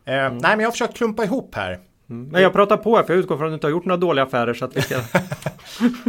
[0.04, 1.78] Nej, men jag har försökt klumpa ihop här.
[2.10, 2.28] Mm.
[2.28, 4.00] Men jag pratar på här för jag utgår från att du inte har gjort några
[4.00, 4.94] dåliga affärer så att vi ska...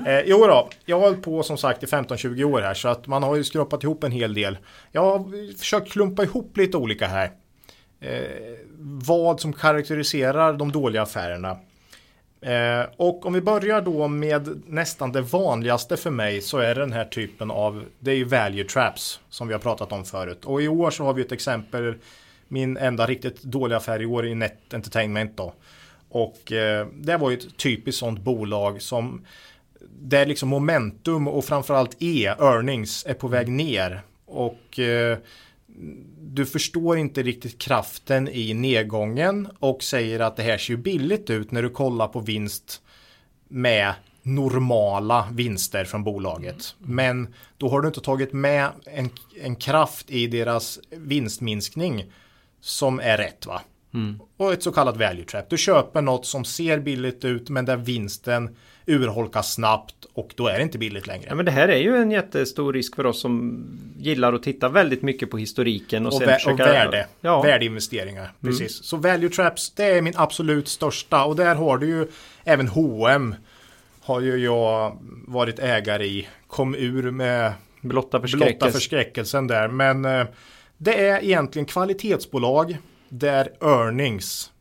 [0.05, 3.07] Eh, jo då, jag har hållit på som sagt i 15-20 år här så att
[3.07, 4.57] man har ju skrapat ihop en hel del.
[4.91, 7.31] Jag har försökt klumpa ihop lite olika här.
[7.99, 8.21] Eh,
[8.79, 11.57] vad som karaktäriserar de dåliga affärerna.
[12.41, 16.81] Eh, och om vi börjar då med nästan det vanligaste för mig så är det
[16.81, 20.45] den här typen av, det är ju value traps som vi har pratat om förut.
[20.45, 21.95] Och i år så har vi ett exempel,
[22.47, 25.53] min enda riktigt dåliga affär i år i Net Entertainment då.
[26.09, 29.25] Och eh, det var ju ett typiskt sånt bolag som
[29.99, 34.01] där liksom momentum och framförallt E, earnings, är på väg ner.
[34.25, 35.17] Och eh,
[36.19, 41.29] du förstår inte riktigt kraften i nedgången och säger att det här ser ju billigt
[41.29, 42.81] ut när du kollar på vinst
[43.47, 46.75] med normala vinster från bolaget.
[46.79, 49.09] Men då har du inte tagit med en,
[49.41, 52.11] en kraft i deras vinstminskning
[52.61, 53.61] som är rätt va?
[54.37, 55.49] Och ett så kallat value trap.
[55.49, 60.57] Du köper något som ser billigt ut men där vinsten urholkas snabbt och då är
[60.57, 61.25] det inte billigt längre.
[61.29, 63.65] Ja men det här är ju en jättestor risk för oss som
[63.97, 68.33] gillar att titta väldigt mycket på historiken och, och, vä- och värde, Ja, värdeinvesteringar.
[68.41, 68.83] Precis.
[68.83, 72.07] Så value traps, det är min absolut största och där har du ju
[72.43, 73.35] även H&M
[74.01, 76.27] har ju jag varit ägare i.
[76.47, 78.71] Kom ur med blotta blotta förskräckelse.
[78.71, 79.67] förskräckelsen där.
[79.67, 80.25] Men eh,
[80.77, 82.77] det är egentligen kvalitetsbolag
[83.09, 84.51] där earnings,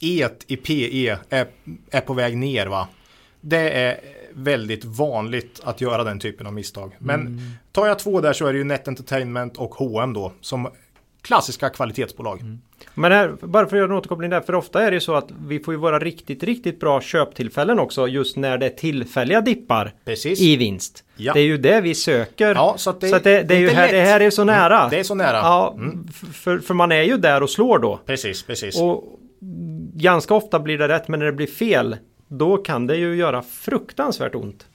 [0.00, 1.46] E i PE är,
[1.90, 2.88] är på väg ner va.
[3.40, 4.00] Det är
[4.32, 6.96] väldigt vanligt att göra den typen av misstag.
[6.98, 7.38] Men Mm.
[7.72, 10.68] tar jag två där så är det ju Net Entertainment och H&M då som
[11.22, 12.40] klassiska kvalitetsbolag.
[12.40, 12.58] Mm.
[12.94, 15.14] Men här, bara för att göra en återkoppling där, för ofta är det ju så
[15.14, 19.40] att vi får ju våra riktigt, riktigt bra köptillfällen också just när det är tillfälliga
[19.40, 20.40] dippar Precis.
[20.40, 21.04] i vinst.
[21.16, 21.32] Ja.
[21.32, 22.54] Det är ju det vi söker.
[22.54, 24.78] Ja, så det- så att det, det är ju här, det här är så nära.
[24.78, 25.36] Mm, det är så nära.
[25.36, 26.08] Ja, Mm.
[26.32, 28.00] för, för man är ju där och slår då.
[28.06, 28.80] Precis, precis.
[28.80, 29.18] Och
[29.94, 31.96] ganska ofta blir det rätt, men när det blir fel,
[32.28, 34.66] då kan det ju göra fruktansvärt ont.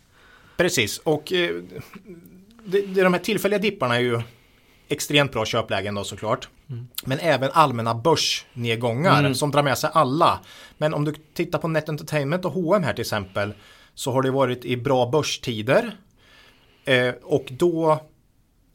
[0.58, 1.50] Precis, och eh,
[2.66, 4.22] det, det, de här tillfälliga dipparna är ju
[4.90, 6.50] extremt bra köplägen då såklart.
[7.06, 10.40] Men även allmänna börsnedgångar som drar med sig alla.
[10.78, 13.54] Men om du tittar på Net Entertainment och H&M här till exempel
[13.94, 15.98] så har det varit i bra börstider.
[16.86, 18.00] Eh, och då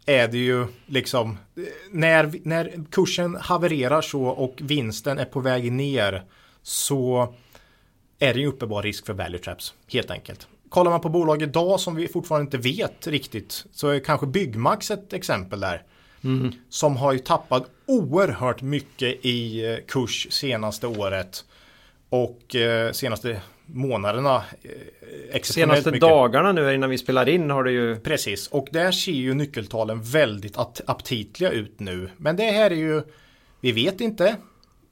[0.06, 5.72] är det ju liksom eh, när, när kursen havererar så och vinsten är på väg
[5.72, 6.24] ner
[6.62, 7.34] så
[8.18, 10.48] är det ju uppenbar risk för value traps helt enkelt.
[10.68, 14.90] Kollar man på bolag idag som vi fortfarande inte vet riktigt så är kanske Byggmax
[14.90, 15.82] ett exempel där.
[16.68, 21.44] Som har ju tappat oerhört mycket i eh, kurs senaste året
[22.08, 24.36] och eh, senaste månaderna.
[25.32, 26.00] Eh, Senaste mycket.
[26.00, 30.02] dagarna nu innan vi spelar in har det ju Precis, och där ser ju nyckeltalen
[30.02, 32.10] väldigt aptitliga ut nu.
[32.16, 33.02] Men det här är ju,
[33.60, 34.36] vi vet inte,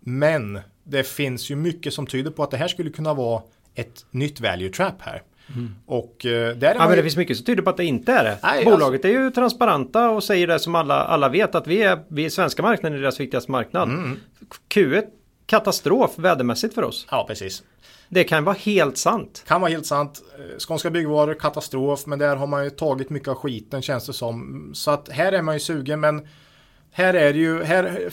[0.01, 3.43] men det finns ju mycket som tyder på att det här skulle kunna vara
[3.74, 5.22] ett nytt value trap här.
[5.86, 8.12] Och eh, där är Ja men det finns mycket som tyder på att det inte
[8.12, 8.38] är det.
[8.42, 11.98] Nej, Bolaget är ju transparenta och säger det som alla, alla vet att vi är,
[12.09, 13.88] vi är svenska marknaden i deras viktigaste marknad.
[13.88, 14.16] Mm.
[14.68, 15.05] Q1
[15.46, 17.07] katastrof vädermässigt för oss.
[17.11, 17.62] Ja, precis.
[18.09, 19.44] Det kan vara helt sant.
[19.46, 20.22] Kan vara helt sant.
[20.38, 24.12] Eh, Skånska byggvaror, katastrof, men där har man ju tagit mycket av skiten känns det
[24.12, 24.70] som.
[24.74, 26.28] Så att här är man ju sugen, men
[26.92, 28.11] här är det ju, här,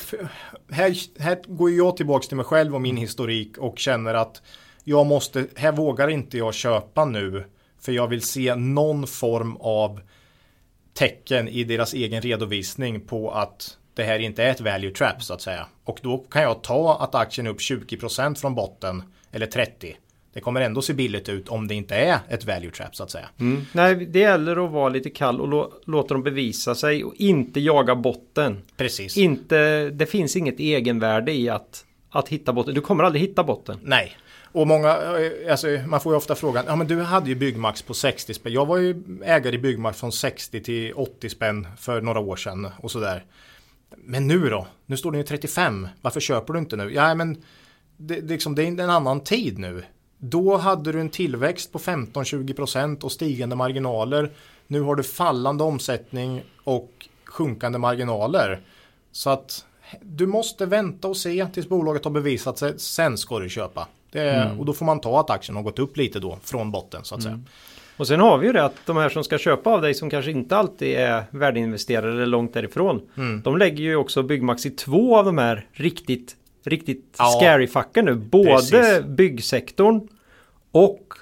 [0.72, 4.42] här, här går jag tillbaks till mig själv och min historik och känner att
[4.90, 7.44] jag måste, här vågar inte jag köpa nu,
[7.80, 10.02] för jag vill se någon form av
[10.94, 15.34] tecken i deras egen redovisning på att det här inte är ett value trap så
[15.34, 15.66] att säga.
[15.84, 19.96] Och då kan jag ta att aktien är upp 20% från botten eller 30%.
[20.34, 23.12] Det kommer ändå se billigt ut om det inte är ett value trap så att
[23.12, 23.30] säga.
[23.40, 23.66] Mm.
[23.74, 27.60] Nej, det gäller att vara lite kall och lå- låta dem bevisa sig och inte
[27.60, 28.62] jaga botten.
[28.78, 29.18] Precis.
[29.18, 32.74] Inte, det finns inget egenvärde i att, att hitta botten.
[32.74, 33.80] Du kommer aldrig hitta botten.
[33.84, 34.18] Nej.
[34.58, 37.82] Och många, eh, alltså, man får ju ofta frågan, ja men du hade ju Byggmax
[37.82, 38.54] på 60 spänn.
[38.54, 42.68] Jag var ju ägare i Byggmax från 60 till 80 spänn för några år sedan
[42.82, 43.26] och sådär.
[43.98, 44.68] Men nu då?
[44.86, 45.88] Nu står den ju 35.
[46.02, 46.94] Varför köper du inte nu?
[46.94, 47.44] Ja men
[47.98, 49.84] det, det, liksom, det är en annan tid nu.
[50.18, 54.32] Då hade du en tillväxt på 15-20% och stigande marginaler.
[54.68, 56.92] Nu har du fallande omsättning och
[57.26, 58.62] sjunkande marginaler.
[59.12, 59.66] Så att
[60.02, 62.80] du måste vänta och se tills bolaget har bevisat sig.
[62.80, 63.88] Sen ska du köpa.
[64.12, 67.04] Det, Och då får man ta att aktien har gått upp lite då från botten
[67.04, 67.40] så att säga.
[67.98, 70.10] Och sen har vi ju det att de här som ska köpa av dig som
[70.10, 73.02] kanske inte alltid är värdeinvesterare eller långt därifrån.
[73.18, 73.42] Mm.
[73.42, 76.36] De lägger ju också Byggmax i två av de här riktigt,
[76.66, 77.26] riktigt Ja.
[77.40, 78.16] scary facken nu.
[78.16, 79.06] Både Precis.
[79.06, 80.08] byggsektorn
[80.72, 81.14] och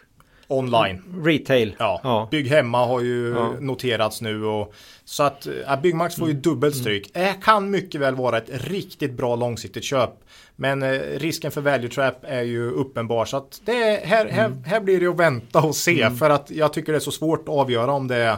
[0.47, 1.01] Online.
[1.23, 1.75] retail.
[1.79, 2.27] Ja, Ja.
[2.31, 3.53] Bygg hemma har ju Ja.
[3.59, 4.73] noterats nu och
[5.05, 7.13] så att ja, Byggmax får ju dubbelt stryk.
[7.13, 10.09] Det kan mycket väl vara ett riktigt bra långsiktigt köp.
[10.55, 14.51] Men eh, risken för value trap är ju uppenbar så att det är, här, här,
[14.65, 17.41] här blir det att vänta och se för att jag tycker det är så svårt
[17.41, 18.37] att avgöra om det är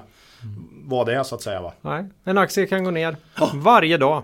[0.86, 1.74] vad det är så att säga va.
[1.82, 3.18] Nej, en aktie kan gå ner
[3.54, 4.24] varje dag.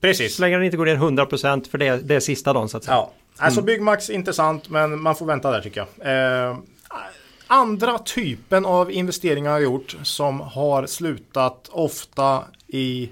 [0.00, 0.36] Precis.
[0.36, 2.84] Så länge den inte går ner 100% för det, det är sista dagen så att
[2.84, 2.96] säga.
[2.96, 6.48] Ja, alltså Byggmax intressant men man får vänta där tycker jag.
[6.50, 6.56] Eh,
[7.52, 13.10] andra typen av investeringar jag har gjort som har slutat ofta i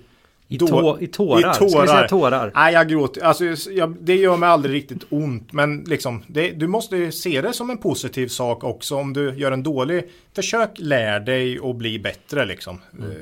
[0.48, 1.50] I, tå, I tårar.
[1.50, 2.08] I Ska vi säga tårar.
[2.08, 2.52] tårar?
[2.54, 3.24] Nej, jag gråter.
[3.24, 5.52] Alltså, jag, det gör mig aldrig riktigt ont.
[5.52, 8.96] Men liksom, det, du måste se det som en positiv sak också.
[8.96, 12.80] Om du gör en dålig, försök lär dig och bli bättre liksom.
[12.98, 13.10] Mm.
[13.10, 13.16] Eh,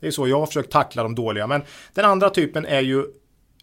[0.00, 1.46] Det är så jag har försökt tackla de dåliga.
[1.46, 1.62] Men
[1.94, 3.04] den andra typen är ju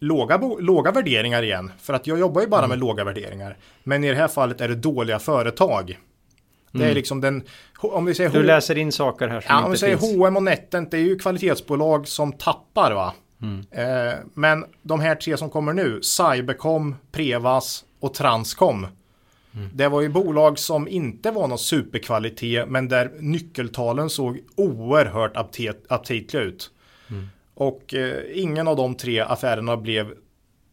[0.00, 1.72] låga, låga värderingar igen.
[1.80, 3.56] För att jag jobbar ju bara med låga värderingar.
[3.84, 5.98] Men i det här fallet är det dåliga företag.
[6.72, 7.42] Det är liksom den,
[7.78, 8.42] om vi säger Mm.
[8.42, 10.16] Du läser in saker här som Ja, om vi säger finns.
[10.16, 13.14] H&M och Netent, det är ju kvalitetsbolag som tappar va.
[13.42, 13.64] Mm.
[13.70, 18.86] Eh, men de här tre som kommer nu, Cybercom, Prevas och Transcom.
[19.54, 19.68] Mm.
[19.74, 25.86] Det var ju bolag som inte var någon superkvalitet men där nyckeltalen såg oerhört aptit-
[25.88, 26.70] aptitliga ut.
[27.10, 27.28] Mm.
[27.54, 30.14] Och eh, ingen av de tre affärerna blev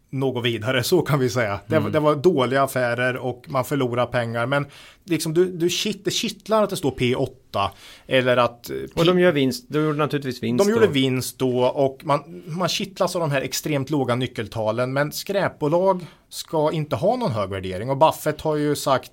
[0.10, 1.60] något vidare, så kan vi säga.
[1.68, 1.92] Det, Mm.
[1.92, 4.46] det var dåliga affärer och man förlorar pengar.
[4.46, 4.66] Men
[5.04, 7.70] liksom du, du shit, det kittlar att det står P8.
[8.08, 8.70] Eller att...
[8.70, 9.66] eh, Och de gör vinst.
[9.70, 10.66] De gjorde naturligtvis vinst.
[10.66, 10.92] de gjorde då.
[10.92, 14.94] vinst då och man, man kittlas av de här extremt låga nyckeltalen.
[14.94, 17.90] Men skräpbolag ska inte ha någon hög värdering.
[17.90, 19.12] Och Buffett har ju sagt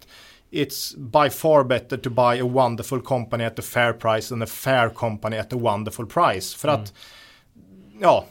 [0.50, 4.46] It's by far better to buy a wonderful company at a fair price than a
[4.46, 6.58] fair company at a wonderful price.
[6.58, 6.92] För att,
[8.00, 8.24] ja,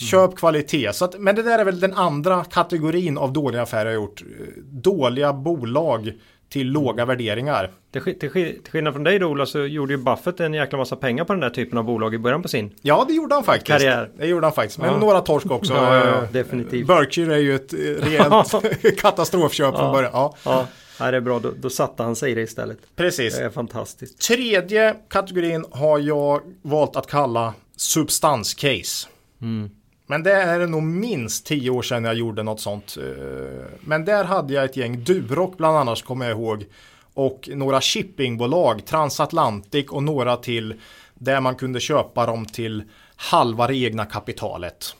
[0.00, 0.92] köp kvalitet.
[0.92, 4.22] Så att, men det där är väl den andra kategorin av dåliga affärer jag gjort.
[4.62, 6.12] Dåliga bolag
[6.48, 7.70] till låga värderingar.
[7.92, 10.96] Till, till, till skillnad från dig då Ola så gjorde ju Buffett en jäkla massa
[10.96, 12.74] pengar på den där typen av bolag i början på sin.
[12.82, 13.66] Ja, det gjorde han faktiskt.
[13.78, 14.10] Karriär.
[14.18, 14.78] Det gjorde han faktiskt.
[14.78, 14.98] Men Ja.
[14.98, 15.72] några torsk också.
[15.76, 16.86] Ja, ja, ja, Eh, definitivt.
[16.86, 18.54] Berkshire är ju ett eh, rejält
[19.00, 19.92] katastrofköp från Ja.
[19.92, 20.10] början.
[20.14, 20.66] Ja, Ja,
[21.00, 21.38] nej, det är bra.
[21.38, 22.78] Då, då satte han sig i det istället.
[22.96, 23.36] precis.
[23.38, 24.20] Det är fantastiskt.
[24.20, 29.08] Tredje kategorin har jag valt att kalla substanscase.
[29.42, 29.70] Mm.
[30.10, 32.96] Men det är nog minst tio år sedan jag gjorde något sånt.
[33.00, 36.66] Eh, Men där hade jag ett gäng Durock bland annat kommer jag ihåg.
[37.14, 40.74] Och några shippingbolag, Transatlantic och några till.
[41.14, 42.82] Där man kunde köpa dem till
[43.16, 44.96] halva det egna kapitalet.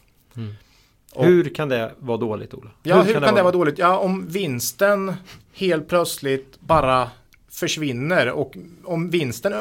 [1.12, 2.70] Och- Hur kan det vara dåligt Ola?
[2.82, 3.78] Ja, hur, kan det vara dåligt?
[3.78, 5.14] Ja, om vinsten
[5.54, 7.10] helt plötsligt bara
[7.52, 9.52] försvinner och om vinsten,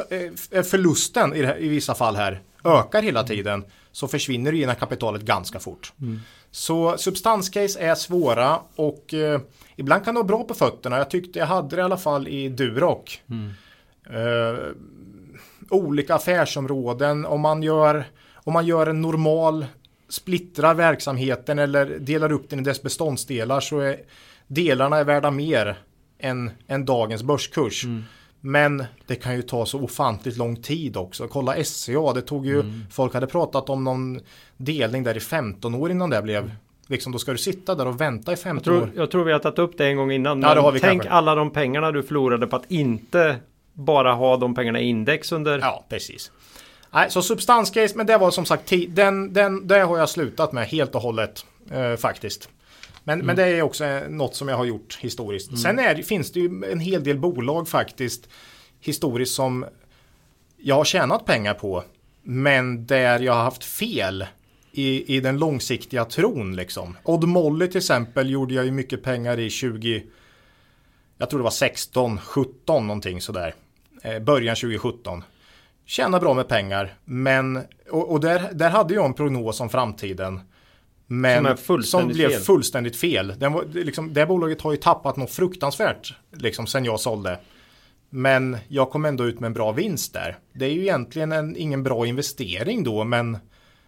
[0.51, 4.75] eh, förlusten i, här, i vissa fall här, ökar hela tiden så försvinner det ena
[4.75, 5.93] kapitalet ganska fort.
[6.51, 9.41] Så substanscase är svåra och eh,
[9.75, 10.97] ibland kan det vara bra på fötterna.
[10.97, 13.21] Jag tyckte jag hade det i alla fall i Durock.
[14.09, 14.59] Eh,
[15.69, 19.65] olika affärsområden, om man gör, om man gör en normal
[20.09, 23.97] splittrar verksamheten eller delar upp den i dess beståndsdelar så är
[24.47, 25.77] delarna är värda mer
[26.19, 27.85] än, än dagens börskurs.
[28.41, 31.27] Men det kan ju ta så ofantligt lång tid också.
[31.27, 34.19] Kolla SCA, det tog ju, folk hade pratat om någon
[34.57, 36.51] delning där i 15 år innan det blev.
[36.87, 38.85] Liksom då ska du sitta där och vänta i 15 Jag år.
[38.87, 40.41] tror, jag tror vi har tagit upp det en gång innan.
[40.41, 41.09] Ja, tänk kanske.
[41.09, 43.35] alla de pengarna du förlorade på att inte
[43.73, 45.59] bara ha de pengarna i index under...
[45.59, 46.31] Ja, precis.
[46.91, 50.67] Nej, så substanscase, men det var som sagt, den, den, det har jag slutat med
[50.67, 52.49] helt och hållet eh, faktiskt.
[53.10, 55.62] Men, men det är också något som jag har gjort historiskt.
[55.62, 58.30] Sen är, finns det ju en hel del bolag faktiskt
[58.80, 59.66] historiskt som
[60.57, 61.84] jag har tjänat pengar på.
[62.24, 64.26] Men där jag har haft fel
[64.72, 66.97] i, i den långsiktiga tron liksom.
[67.03, 70.03] Odd Molly till exempel gjorde jag ju mycket pengar i 20,
[71.18, 73.53] jag tror det var 16, 17 någonting sådär.
[74.01, 75.24] Eh, början 2017.
[75.86, 77.57] Tjäna bra med pengar, men
[77.89, 80.39] och, och där, där hade jag en prognos om framtiden.
[81.12, 82.39] Men Som som, blev fel.
[82.39, 83.34] fullständigt fel.
[83.38, 87.39] Den var, det liksom, det bolaget har ju tappat något fruktansvärt liksom, sen jag sålde.
[88.10, 90.38] Men jag kom ändå ut med en bra vinst där.
[90.53, 93.38] Det är ju egentligen en, ingen bra investering då, men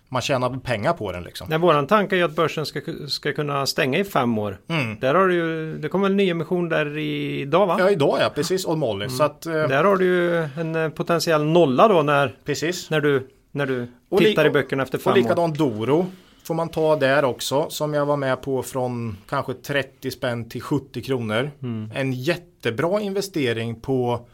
[0.09, 1.47] man tjänar pengar på den liksom.
[1.49, 4.57] Nej, våran tanke är ju att börsen ska, ska kunna stänga i fem år.
[4.67, 4.99] Mm.
[4.99, 7.75] Där har du ju, det kommer en nyemission där idag va?
[7.79, 8.65] Ja, idag ja, precis.
[8.65, 9.09] Odd Molly.
[9.09, 12.89] Så att, eh, Där har du ju en eh, potentiell nolla då när, precis.
[12.89, 15.17] när du, när du Och tittar i böckerna efter Och fem år.
[15.17, 16.07] likadant Doro
[16.43, 20.61] får man ta där också som jag var med på från kanske 30 spänn till
[20.61, 21.51] 70 kronor.
[21.61, 21.91] Mm.
[21.95, 24.25] En jättebra investering på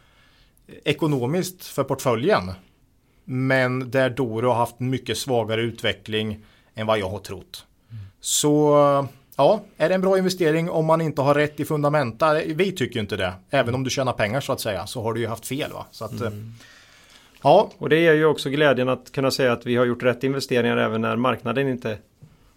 [0.84, 2.52] ekonomiskt för portföljen.
[3.24, 6.44] Men där Doro har haft mycket svagare utveckling
[6.74, 7.64] än vad jag har trott.
[8.20, 8.76] Så
[9.36, 12.34] ja, är det en bra investering om man inte har rätt i fundamenta?
[12.34, 13.32] Vi tycker inte det.
[13.50, 15.72] Även om du tjänar pengar så att säga så har du ju haft fel.
[15.72, 15.86] Va?
[15.90, 16.30] Så att, eh,
[17.42, 20.24] Ja, Och det ger ju också glädjen att kunna säga att vi har gjort rätt
[20.24, 21.98] investeringar även när marknaden inte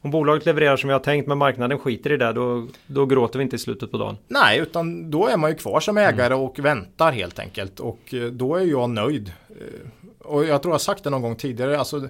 [0.03, 3.39] om bolaget levererar som vi har tänkt men marknaden skiter i det då, då gråter
[3.39, 4.17] vi inte i slutet på dagen.
[4.27, 7.79] Nej, utan då är man ju kvar som ägare och väntar helt enkelt.
[7.79, 9.33] Och eh, då är jag nöjd.
[9.49, 11.79] Eh, Och jag tror jag har sagt det någon gång tidigare.
[11.79, 12.09] Alltså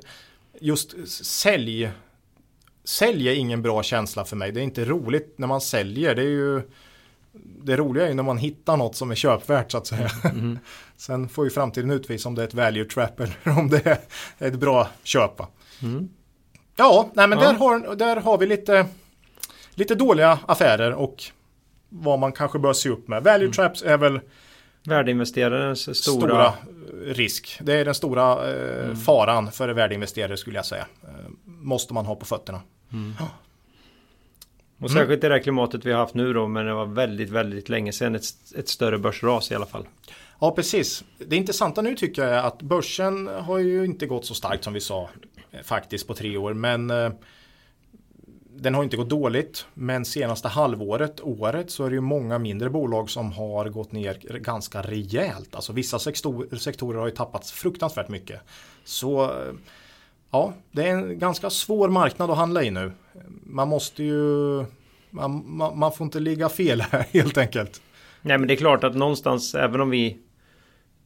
[0.60, 1.90] just sälj.
[2.84, 4.52] Sälj är ingen bra känsla för mig.
[4.52, 6.16] Det är inte roligt när man säljer.
[6.16, 6.62] Det är ju
[7.64, 10.10] det roliga är ju när man hittar något som är köpvärt så att säga.
[10.98, 14.48] Sen får ju framtiden utvisa om det är ett value trap eller om det är
[14.48, 15.40] ett bra köp.
[15.40, 15.48] va.
[16.76, 17.46] Ja, nej men Ja.
[17.46, 18.86] Där, har, där har vi lite,
[19.76, 21.24] lite dåliga affärer och
[21.90, 23.24] vad man kanske bör se upp med.
[23.24, 24.20] Value traps är väl
[24.84, 26.54] Värdeinvesterarens stora, stora,
[27.06, 27.60] risk.
[27.62, 30.86] Det är den stora eh, faran för värdeinvesterare skulle jag säga.
[31.04, 31.10] Eh,
[31.46, 32.62] måste man ha på fötterna.
[34.82, 37.30] Och särskilt i det här klimatet vi har haft nu då men det var väldigt
[37.30, 38.26] väldigt länge sedan ett,
[38.58, 39.88] ett större börsras i alla fall.
[40.40, 41.04] Ja, precis.
[41.18, 44.74] Det intressanta nu tycker jag är att börsen har ju inte gått så starkt som
[44.74, 45.10] vi sa
[45.52, 46.54] eh, faktiskt på tre år.
[46.54, 47.12] Men eh,
[48.56, 49.66] den har inte gått dåligt.
[49.74, 54.14] Men senaste halvåret, året, så är det ju många mindre bolag som har gått ner
[54.40, 55.56] ganska rejält.
[55.56, 58.42] Alltså vissa sektor, sektorer har ju tappats fruktansvärt mycket.
[58.84, 59.54] Så eh,
[60.32, 62.92] ja, det är en ganska svår marknad att handla i nu.
[63.44, 64.20] Man måste ju,
[65.10, 67.82] man, man, man får inte ligga fel här helt enkelt.
[68.22, 70.18] Nej men det är klart att någonstans även om vi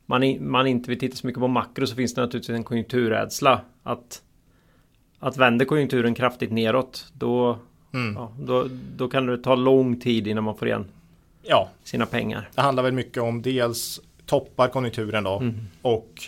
[0.06, 3.62] man, man inte vill titta så mycket på makro så finns det naturligtvis en konjunkturrädsla
[3.84, 4.22] att
[5.20, 7.60] att vänder konjunkturen kraftigt neråt då,
[7.94, 8.14] Mm.
[8.16, 10.86] ja, då, då kan det ta lång tid innan man får igen
[11.44, 12.50] Ja, sina pengar.
[12.56, 15.44] Det handlar väl mycket om dels toppar konjunkturen då
[15.82, 16.24] och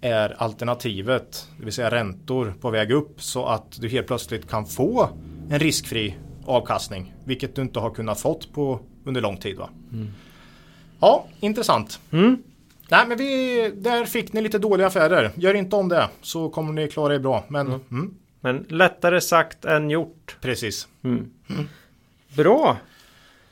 [0.00, 4.66] är alternativet, det vill säga räntor på väg upp så att du helt plötsligt kan
[4.66, 5.08] få
[5.50, 6.14] en riskfri
[6.46, 9.56] avkastning, vilket du inte har kunnat fått på under lång tid.
[9.58, 9.68] Va?
[11.00, 12.00] Ja, intressant.
[12.10, 12.42] Mm.
[12.90, 15.30] Nej, men vi, där fick ni lite dåliga affärer.
[15.34, 17.44] Gör inte om det så kommer ni klara er bra.
[17.48, 20.36] Men mm, Men lättare sagt än gjort.
[20.40, 20.88] precis.
[22.36, 22.76] Bra!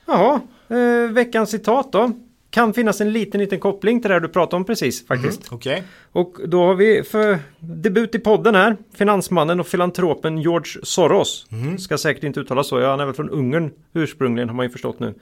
[0.05, 2.11] Jaha, eh, veckans citat då.
[2.55, 5.47] Kan finnas en liten, liten koppling till det här du pratade om precis faktiskt.
[5.51, 5.83] Okej.
[6.11, 11.45] Och då har vi för debut i podden här, finansmannen och filantropen George Soros.
[11.79, 14.69] Ska säkert inte uttalas så, ja, han är väl från Ungern ursprungligen har man ju
[14.69, 15.07] förstått nu.
[15.07, 15.13] Eh,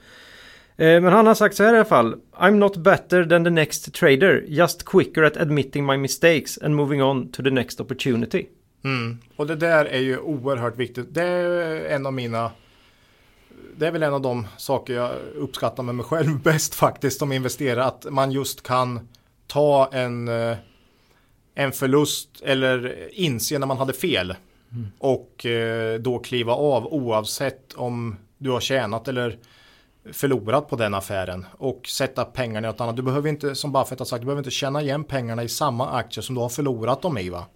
[0.76, 2.16] Men han har sagt så här i alla fall.
[2.38, 7.02] I'm not better than the next trader, just quicker at admitting my mistakes and moving
[7.02, 8.46] on to the next opportunity.
[8.84, 9.18] Mm.
[9.36, 11.14] Och det där är ju oerhört viktigt.
[11.14, 12.50] Det är en av mina
[13.78, 17.32] det är väl en av de saker jag uppskattar med mig själv bäst faktiskt som
[17.32, 17.84] investerare.
[17.84, 19.08] Att man just kan
[19.46, 20.56] ta en, eh,
[21.54, 24.34] en förlust eller inse när man hade fel.
[24.98, 29.38] Och eh, då kliva av oavsett om du har tjänat eller
[30.12, 31.46] förlorat på den affären.
[31.58, 32.96] Och sätta pengarna i något annat.
[32.96, 35.90] Du behöver inte, som Buffett har sagt, du behöver inte tjäna igen pengarna i samma
[35.90, 37.28] aktier som du har förlorat dem i.
[37.28, 37.46] Va?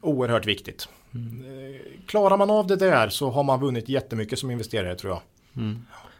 [0.00, 0.88] Oerhört viktigt.
[1.14, 5.20] Eh, Klarar man av det där så har man vunnit jättemycket som investerare tror jag.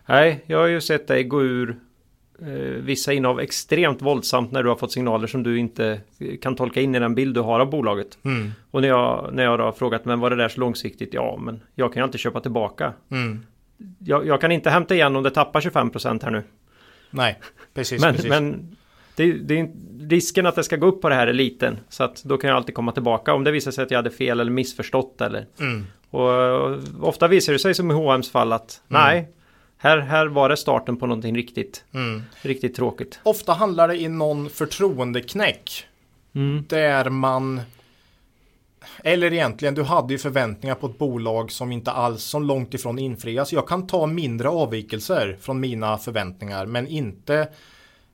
[0.06, 1.76] Nej, jag har ju sett dig gå ur
[2.40, 2.46] eh,
[2.82, 6.00] vissa innehav extremt våldsamt när du har fått signaler som du inte
[6.42, 8.18] kan tolka in i den bild du har av bolaget.
[8.22, 8.52] Mm.
[8.70, 11.14] Och när jag, när jag har frågat men var det där så långsiktigt?
[11.14, 12.92] Ja, men jag kan ju alltid köpa tillbaka.
[13.10, 13.46] Mm.
[13.98, 16.42] Jag, jag kan inte hämta igen om det tappar 25% här nu.
[17.10, 17.38] Nej,
[17.74, 18.00] precis.
[18.00, 18.30] Men, precis.
[18.30, 18.76] men
[19.16, 19.70] det, det,
[20.00, 21.78] risken att det ska gå upp på det här är liten.
[21.88, 24.10] Så att då kan jag alltid komma tillbaka om det visar sig att jag hade
[24.10, 25.46] fel eller missförstått eller.
[25.60, 25.86] Mm.
[26.10, 29.28] Och, och ofta visar det sig som i H&M's fall att nej,
[29.78, 32.22] här, här var det starten på någonting riktigt, Mm.
[32.42, 33.20] riktigt tråkigt.
[33.22, 35.84] Ofta handlar det i någon förtroendeknäck.
[36.34, 36.64] Mm.
[36.68, 37.60] Där man
[39.04, 42.98] eller egentligen, du hade ju förväntningar på ett bolag som inte alls, som långt ifrån
[42.98, 43.52] infrias.
[43.52, 47.48] Jag kan ta mindre avvikelser från mina förväntningar, men inte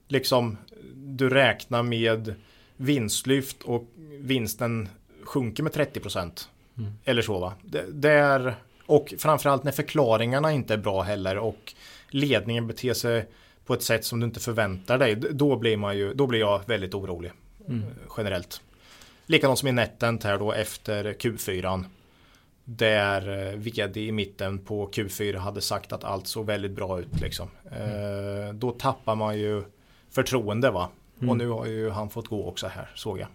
[0.08, 0.56] liksom
[0.94, 2.34] du räknar med
[2.76, 3.84] vinstlyft och
[4.18, 4.88] vinsten
[5.24, 6.48] sjunker med 30 procent.
[6.82, 6.94] Mm.
[7.04, 7.52] Eller så va.
[7.62, 8.54] Det, det, är,
[8.86, 11.74] och framförallt när förklaringarna inte är bra heller och
[12.08, 13.28] ledningen beter sig
[13.66, 15.14] på ett sätt som du inte förväntar dig.
[15.14, 17.32] Då blir, man ju, då blir jag väldigt orolig
[17.68, 17.84] mm.
[18.16, 18.60] generellt.
[19.26, 21.84] Likadant som i Netent här då efter Q4.
[22.64, 27.20] Där eh, vd i mitten på Q4 hade sagt att allt såg väldigt bra ut.
[27.20, 27.48] Liksom.
[27.70, 28.48] Mm.
[28.48, 29.64] Eh, då tappar man ju
[30.10, 30.88] förtroende va.
[31.18, 31.30] Mm.
[31.30, 33.28] Och nu har ju han fått gå också här såg jag.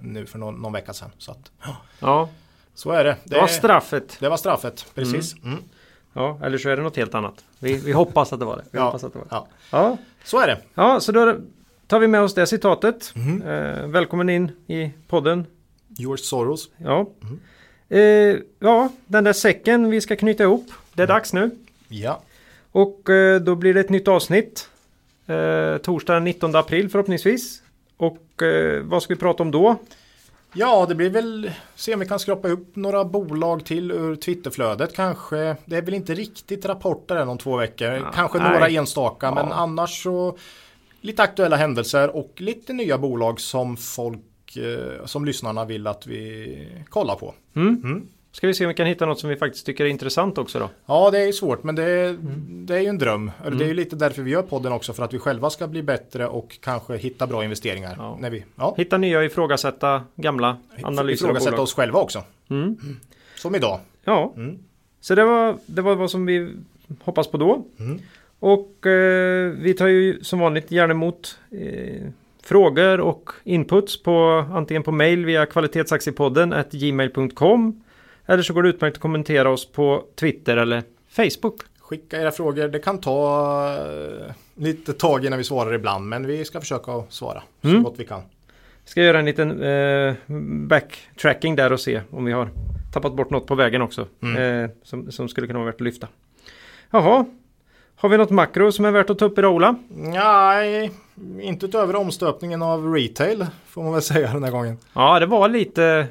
[0.00, 1.10] Nu för någon, någon vecka sedan.
[1.18, 1.50] Så att,
[2.00, 2.28] ja.
[2.74, 3.16] Så är det.
[3.24, 4.16] Det, det var straffet.
[4.20, 5.34] Det var straffet, precis.
[5.34, 5.48] Mm.
[5.48, 5.64] mm.
[6.12, 7.44] Ja, eller så är det något helt annat.
[7.58, 8.64] Vi, vi hoppas att det var det.
[8.70, 9.30] Vi ja, hoppas att det var det.
[9.34, 9.48] Ja.
[9.70, 9.96] ja.
[10.24, 10.58] Så är det.
[10.74, 11.36] Ja, så då
[11.86, 13.12] tar vi med oss det citatet.
[13.16, 13.42] Mm.
[13.42, 15.46] Eh, välkommen in i podden.
[15.88, 16.70] George Soros.
[16.76, 17.10] Ja.
[17.22, 17.40] Mm.
[17.88, 20.66] Eh, ja, den där säcken vi ska knyta ihop.
[20.94, 21.14] Det är mm.
[21.14, 21.50] dags nu.
[21.88, 22.22] Ja.
[22.72, 24.68] Och eh, då blir det ett nytt avsnitt.
[25.26, 27.62] Eh, torsdag den 19 april förhoppningsvis.
[27.96, 29.76] Och eh, vad ska vi prata om då?
[30.52, 34.94] Ja, det blir väl se om vi kan skrapa upp några bolag till ur Twitterflödet
[34.94, 35.56] kanske.
[35.64, 37.88] Det är väl inte riktigt rapporter än om två veckor.
[37.88, 38.52] Ja, kanske nej.
[38.52, 39.34] några enstaka, ja.
[39.34, 40.38] men annars så
[41.00, 46.68] lite aktuella händelser och lite nya bolag som folk eh, som lyssnarna vill att vi
[46.88, 47.34] kollar på.
[47.56, 47.80] Mm.
[47.84, 48.08] Mm.
[48.36, 50.58] Ska vi se om vi kan hitta något som vi faktiskt tycker är intressant också
[50.58, 50.70] då?
[50.86, 52.66] Ja, det är svårt, men det är, mm.
[52.66, 53.30] det är ju en dröm.
[53.46, 53.58] Mm.
[53.58, 55.82] Det är ju lite därför vi gör podden också, för att vi själva ska bli
[55.82, 57.94] bättre och kanske hitta bra investeringar.
[57.98, 58.18] Ja.
[58.20, 58.74] När vi, ja.
[58.76, 62.22] Hitta nya, ifrågasätta gamla analyser Ifrågasätta oss själva också.
[62.50, 62.76] Mm.
[63.36, 63.80] Som idag.
[64.04, 64.58] Ja, mm.
[65.00, 66.54] så det var, det var vad som vi
[67.02, 67.64] hoppas på då.
[67.78, 68.00] Mm.
[68.38, 72.08] Och eh, vi tar ju som vanligt gärna emot eh,
[72.42, 77.82] frågor och inputs på antingen på mail via kvalitetsaktiepodden gmail.com
[78.26, 81.60] eller så går det utmärkt att kommentera oss på Twitter eller Facebook.
[81.80, 82.68] Skicka era frågor.
[82.68, 86.08] Det kan ta eh, lite tag innan vi svarar ibland.
[86.08, 87.82] Men vi ska försöka svara så mm.
[87.82, 88.22] gott vi kan.
[88.84, 90.14] Ska göra en liten eh,
[90.66, 92.48] backtracking där och se om vi har
[92.92, 94.06] tappat bort något på vägen också.
[94.22, 94.64] Mm.
[94.64, 96.08] Eh, som, som skulle kunna vara värt att lyfta.
[96.90, 97.24] Jaha.
[97.98, 99.76] Har vi något makro som är värt att ta upp idag Ola?
[99.88, 100.90] Nej,
[101.40, 104.78] inte utöver omstöpningen av retail får man väl säga den här gången.
[104.92, 106.06] Ja, det var lite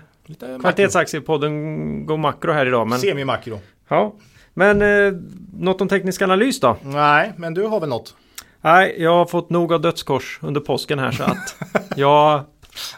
[0.62, 2.88] Kvalitetsaktiepodden går makro här idag.
[2.88, 3.00] Men...
[3.00, 3.60] Semi-makro.
[3.88, 4.14] Ja.
[4.54, 5.14] Men eh,
[5.54, 6.78] något om teknisk analys då?
[6.82, 8.16] Nej, men du har väl något?
[8.62, 11.56] Nej, jag har fått nog av dödskors under påsken här så att
[11.96, 12.44] jag...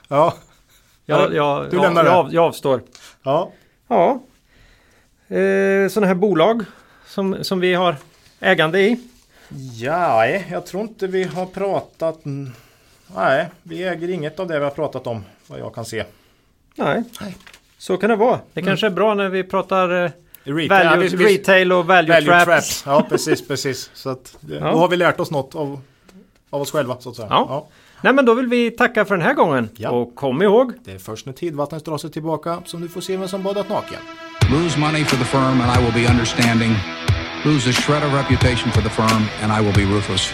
[0.07, 0.33] ja.
[1.05, 2.35] Jag, jag, du lämnar jag, det?
[2.35, 2.81] jag avstår.
[3.23, 3.51] Ja.
[3.87, 4.21] Ja.
[5.35, 6.63] Eh, sådana här bolag
[7.05, 7.95] som, som vi har
[8.39, 8.99] ägande i.
[9.75, 12.19] Ja, jag tror inte vi har pratat...
[13.15, 16.03] Nej, vi äger inget av det vi har pratat om vad jag kan se.
[16.77, 17.03] Nej.
[17.77, 18.39] Så kan det vara.
[18.53, 18.69] Det mm.
[18.69, 20.11] kanske är bra när vi pratar eh,
[20.43, 22.45] retail, value, ja, vi, retail och value, value traps.
[22.45, 22.83] traps.
[22.85, 23.91] Ja, precis, precis.
[23.93, 24.71] Så att, ja.
[24.71, 25.81] Då har vi lärt oss något av,
[26.49, 27.27] av oss själva så att säga.
[27.31, 27.45] Ja.
[27.49, 27.67] ja.
[28.01, 29.69] Nej men då vill vi tacka för den här gången.
[29.77, 29.89] Ja.
[29.89, 30.73] Och kom ihåg.
[30.83, 33.69] Det är först när tidvattnet drar sig tillbaka som du får se vem som badat
[33.69, 33.99] naken.
[34.51, 36.71] Lose money for the firm and I will be understanding.
[37.45, 40.31] Lose a shred of reputation for the firm and I will be ruthless.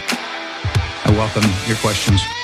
[1.06, 2.43] I welcome your questions.